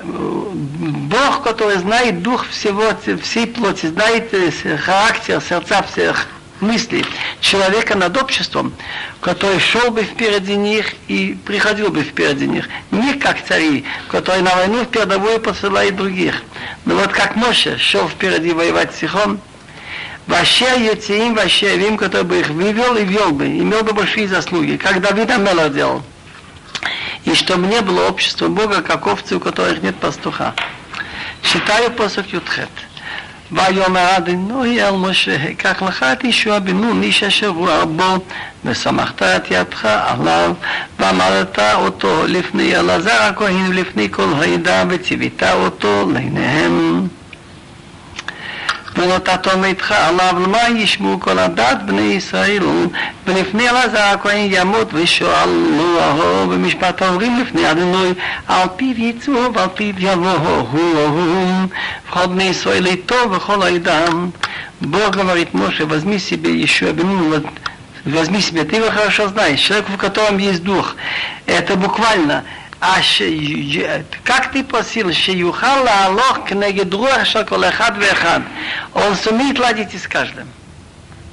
[0.03, 2.85] Бог, который знает дух всего,
[3.23, 4.35] всей плоти, знает
[4.81, 6.27] характер сердца всех
[6.62, 7.06] мысли
[7.40, 8.74] человека над обществом,
[9.22, 12.68] который шел бы впереди них и приходил бы впереди них.
[12.92, 16.42] Не как цари, которые на войну в передовую посылают других.
[16.86, 19.40] Но вот как Моше шел впереди воевать с Сихон,
[20.28, 24.76] Вообще Юцеим, вообще Вим, который бы их вывел и вел бы, имел бы большие заслуги,
[24.76, 26.04] как Давид Амелах делал.
[27.24, 30.54] И чтобы не было общества Бога, как овцы, у которых нет пастуха.
[31.44, 32.70] Считаю посох Ютхет.
[33.53, 38.19] ויאמר אדינוי אל משה, קח לך את ישוע בן נון, איש אשר רוע בו,
[38.65, 40.55] ושמחת את ידך עליו,
[40.99, 47.09] ועמדת אותו לפני אלעזר הכהן ולפני כל העדה, וציווית אותו לעיניהם.
[48.97, 52.63] ונתתו מתך עליו למען ישמעו כל הדת בני ישראל
[53.27, 58.15] ולפני אלעזר הכהן ימות ושואלו אהו במשפט ההורים לפני אדינוי
[58.49, 61.69] על פיו יצאו ועל פיו יבואו הוא
[62.13, 64.35] вход на Исраиль и то, вхол Айдам.
[64.81, 67.47] Бог говорит Моше, возьми себе еще Бенун,
[68.05, 70.97] возьми себе, ты его хорошо знаешь, человек, в котором есть дух.
[71.47, 72.45] Это буквально а
[72.80, 73.00] а
[74.24, 78.44] как ты просил, шеюхал лаалох кнегед руах шаколехат вехат.
[78.94, 80.48] Он сумеет ладить с каждым.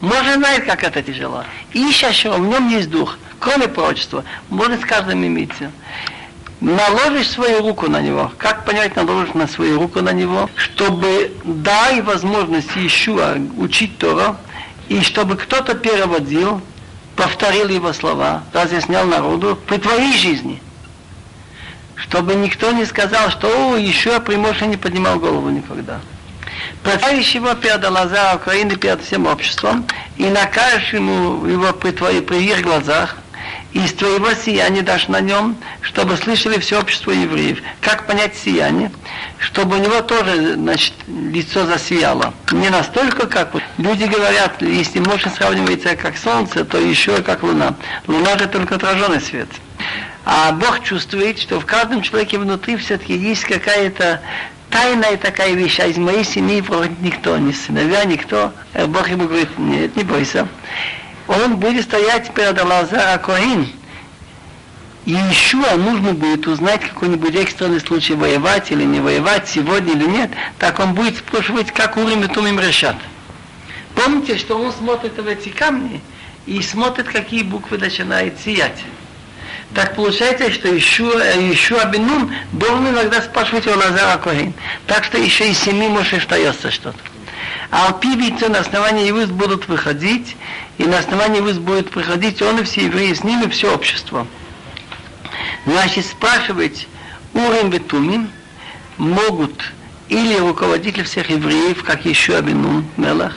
[0.00, 1.44] Можно знает, как это тяжело.
[1.74, 4.24] Ища в нем есть дух, кроме пророчества.
[4.48, 5.70] может с каждым иметься.
[6.60, 8.32] Наложишь свою руку на него.
[8.38, 10.48] Как понять, наложишь на свою руку на него?
[10.56, 14.36] Чтобы дай возможность еще учить Тора,
[14.88, 16.62] и чтобы кто-то переводил,
[17.16, 20.62] повторил его слова, разъяснял народу при твоей жизни
[21.96, 26.00] чтобы никто не сказал, что о, еще Примоша не поднимал голову никогда.
[26.82, 29.86] Представишь его перед Алаза Украины, перед всем обществом,
[30.16, 33.16] и накажешь ему его при, твоих, при их глазах,
[33.72, 37.60] из твоего сияния дашь на нем, чтобы слышали все общество евреев.
[37.80, 38.92] Как понять сияние?
[39.38, 42.32] Чтобы у него тоже значит, лицо засияло.
[42.52, 47.74] Не настолько, как вот люди говорят, если можно сравнивается как солнце, то еще как луна.
[48.06, 49.48] Луна же только отраженный свет.
[50.24, 54.22] А Бог чувствует, что в каждом человеке внутри все-таки есть какая-то
[54.70, 58.52] тайная такая вещь, а из моей семьи вроде никто, ни сыновья, никто.
[58.72, 60.48] А Бог ему говорит, нет, не бойся.
[61.28, 63.68] Он будет стоять перед Аллазара Коин.
[65.04, 70.30] И еще нужно будет узнать какой-нибудь экстренный случай, воевать или не воевать, сегодня или нет.
[70.58, 72.96] Так он будет спрашивать, как Урим и Тумим решат.
[73.94, 76.00] Помните, что он смотрит в эти камни
[76.46, 78.82] и смотрит, какие буквы начинают сиять.
[79.74, 84.54] Так получается, что еще, еще Абинун должен иногда спрашивать у Лазара Коин.
[84.86, 86.98] Так что еще из семи может остается что-то.
[87.70, 90.36] А алпивицы на основании его будут выходить,
[90.78, 94.28] и на основании его будет приходить он и все евреи, с ними все общество.
[95.66, 96.86] Значит, спрашивать
[97.32, 98.30] Урим Ветумин
[98.96, 99.72] могут
[100.08, 103.34] или руководители всех евреев, как еще Абинун Мелах,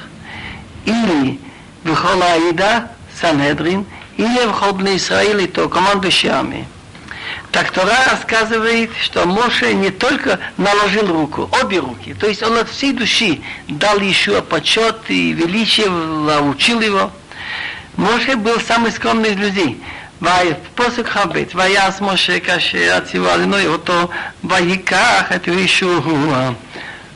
[0.85, 1.39] или
[1.83, 3.85] Вихола Аида, Санедрин,
[4.16, 6.64] или в Холбне Израиле, то командующий армией.
[7.50, 12.68] Так Тора рассказывает, что Моше не только наложил руку, обе руки, то есть он от
[12.68, 15.90] всей души дал еще почет и величие,
[16.40, 17.10] учил его.
[17.96, 19.80] Моше был самый скромный из людей.
[20.74, 24.08] פוסק כ"ב, ויעש משה כאשר הציבו עלינו אותו,
[24.44, 26.50] ויקח את ישוע,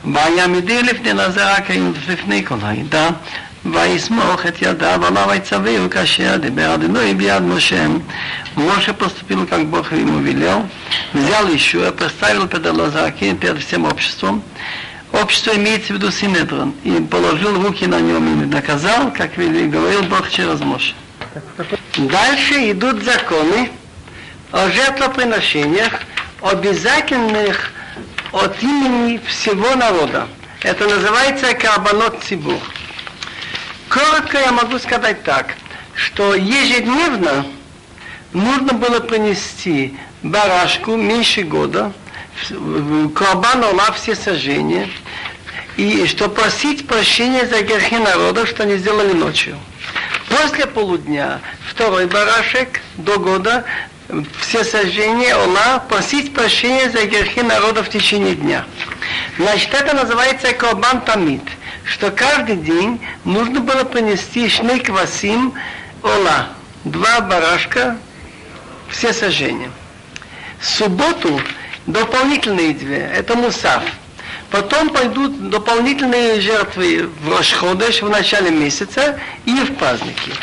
[0.05, 3.09] ויעמידי לפני נזרה כאילו לפני כל העדה,
[3.73, 7.87] ויסמוך את ידיו עליו ויצווהו כאשר דיבר אדינוי ביד משה.
[8.57, 10.67] Моше поступил, как Бог ему велел,
[11.13, 14.43] взял еще, поставил перед Лазаракин, перед всем обществом.
[15.13, 20.31] Общество имеется в виду Синедрон, и положил руки на нем и наказал, как говорил Бог
[20.31, 20.95] через Моше.
[21.99, 23.71] Дальше идут законы
[24.53, 25.93] о жертвоприношениях,
[26.41, 27.73] обязательных
[28.33, 30.29] от имени всего народа.
[30.63, 32.59] Это называется карбонот цибур.
[33.92, 35.56] Коротко я могу сказать так,
[35.96, 37.46] что ежедневно
[38.32, 41.92] нужно было принести барашку меньше года,
[43.14, 44.88] карбан Ола все сожжения,
[45.76, 49.60] и что просить прощения за грехи народа, что они сделали ночью.
[50.30, 53.66] После полудня второй барашек до года
[54.40, 58.64] все сожжения Ола, просить прощения за грехи народа в течение дня.
[59.38, 61.44] Значит, это называется Корбан Тамид,
[61.86, 65.54] что каждый день нужно было принести шней квасим
[66.04, 66.50] Ола,
[66.84, 67.98] два барашка,
[68.90, 69.72] все сожжения.
[70.60, 71.42] В субботу
[71.86, 73.84] дополнительные две, это мусав.
[74.50, 80.34] Потом пойдут дополнительные жертвы в Рошходеш в начале месяца и в праздники.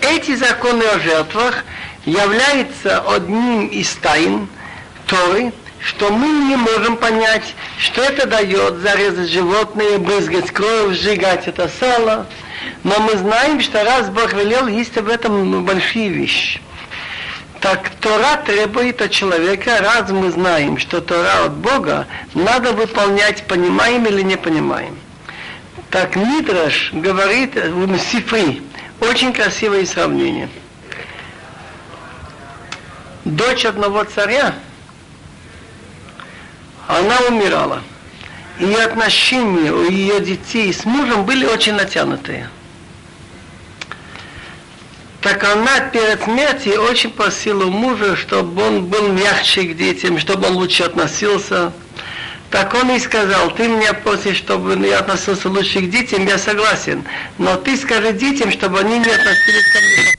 [0.00, 1.64] Эти законы о жертвах
[2.04, 4.48] являются одним из тайн
[5.06, 5.52] Торы,
[5.86, 12.26] что мы не можем понять, что это дает зарезать животные, брызгать кровь, сжигать это сало.
[12.82, 16.60] Но мы знаем, что раз Бог велел, есть в этом большие вещи.
[17.60, 24.06] Так Тора требует от человека, раз мы знаем, что Тора от Бога, надо выполнять, понимаем
[24.06, 24.98] или не понимаем.
[25.90, 28.60] Так Мидраш говорит в Сифри,
[29.00, 30.48] очень красивое сравнение.
[33.24, 34.54] Дочь одного царя,
[36.86, 37.82] она умирала.
[38.58, 42.48] И отношения у ее детей с мужем были очень натянутые
[45.26, 50.52] так она перед смертью очень просила мужа, чтобы он был мягче к детям, чтобы он
[50.54, 51.72] лучше относился.
[52.52, 57.02] Так он и сказал, ты меня просишь, чтобы я относился лучше к детям, я согласен.
[57.38, 60.16] Но ты скажи детям, чтобы они не относились ко мне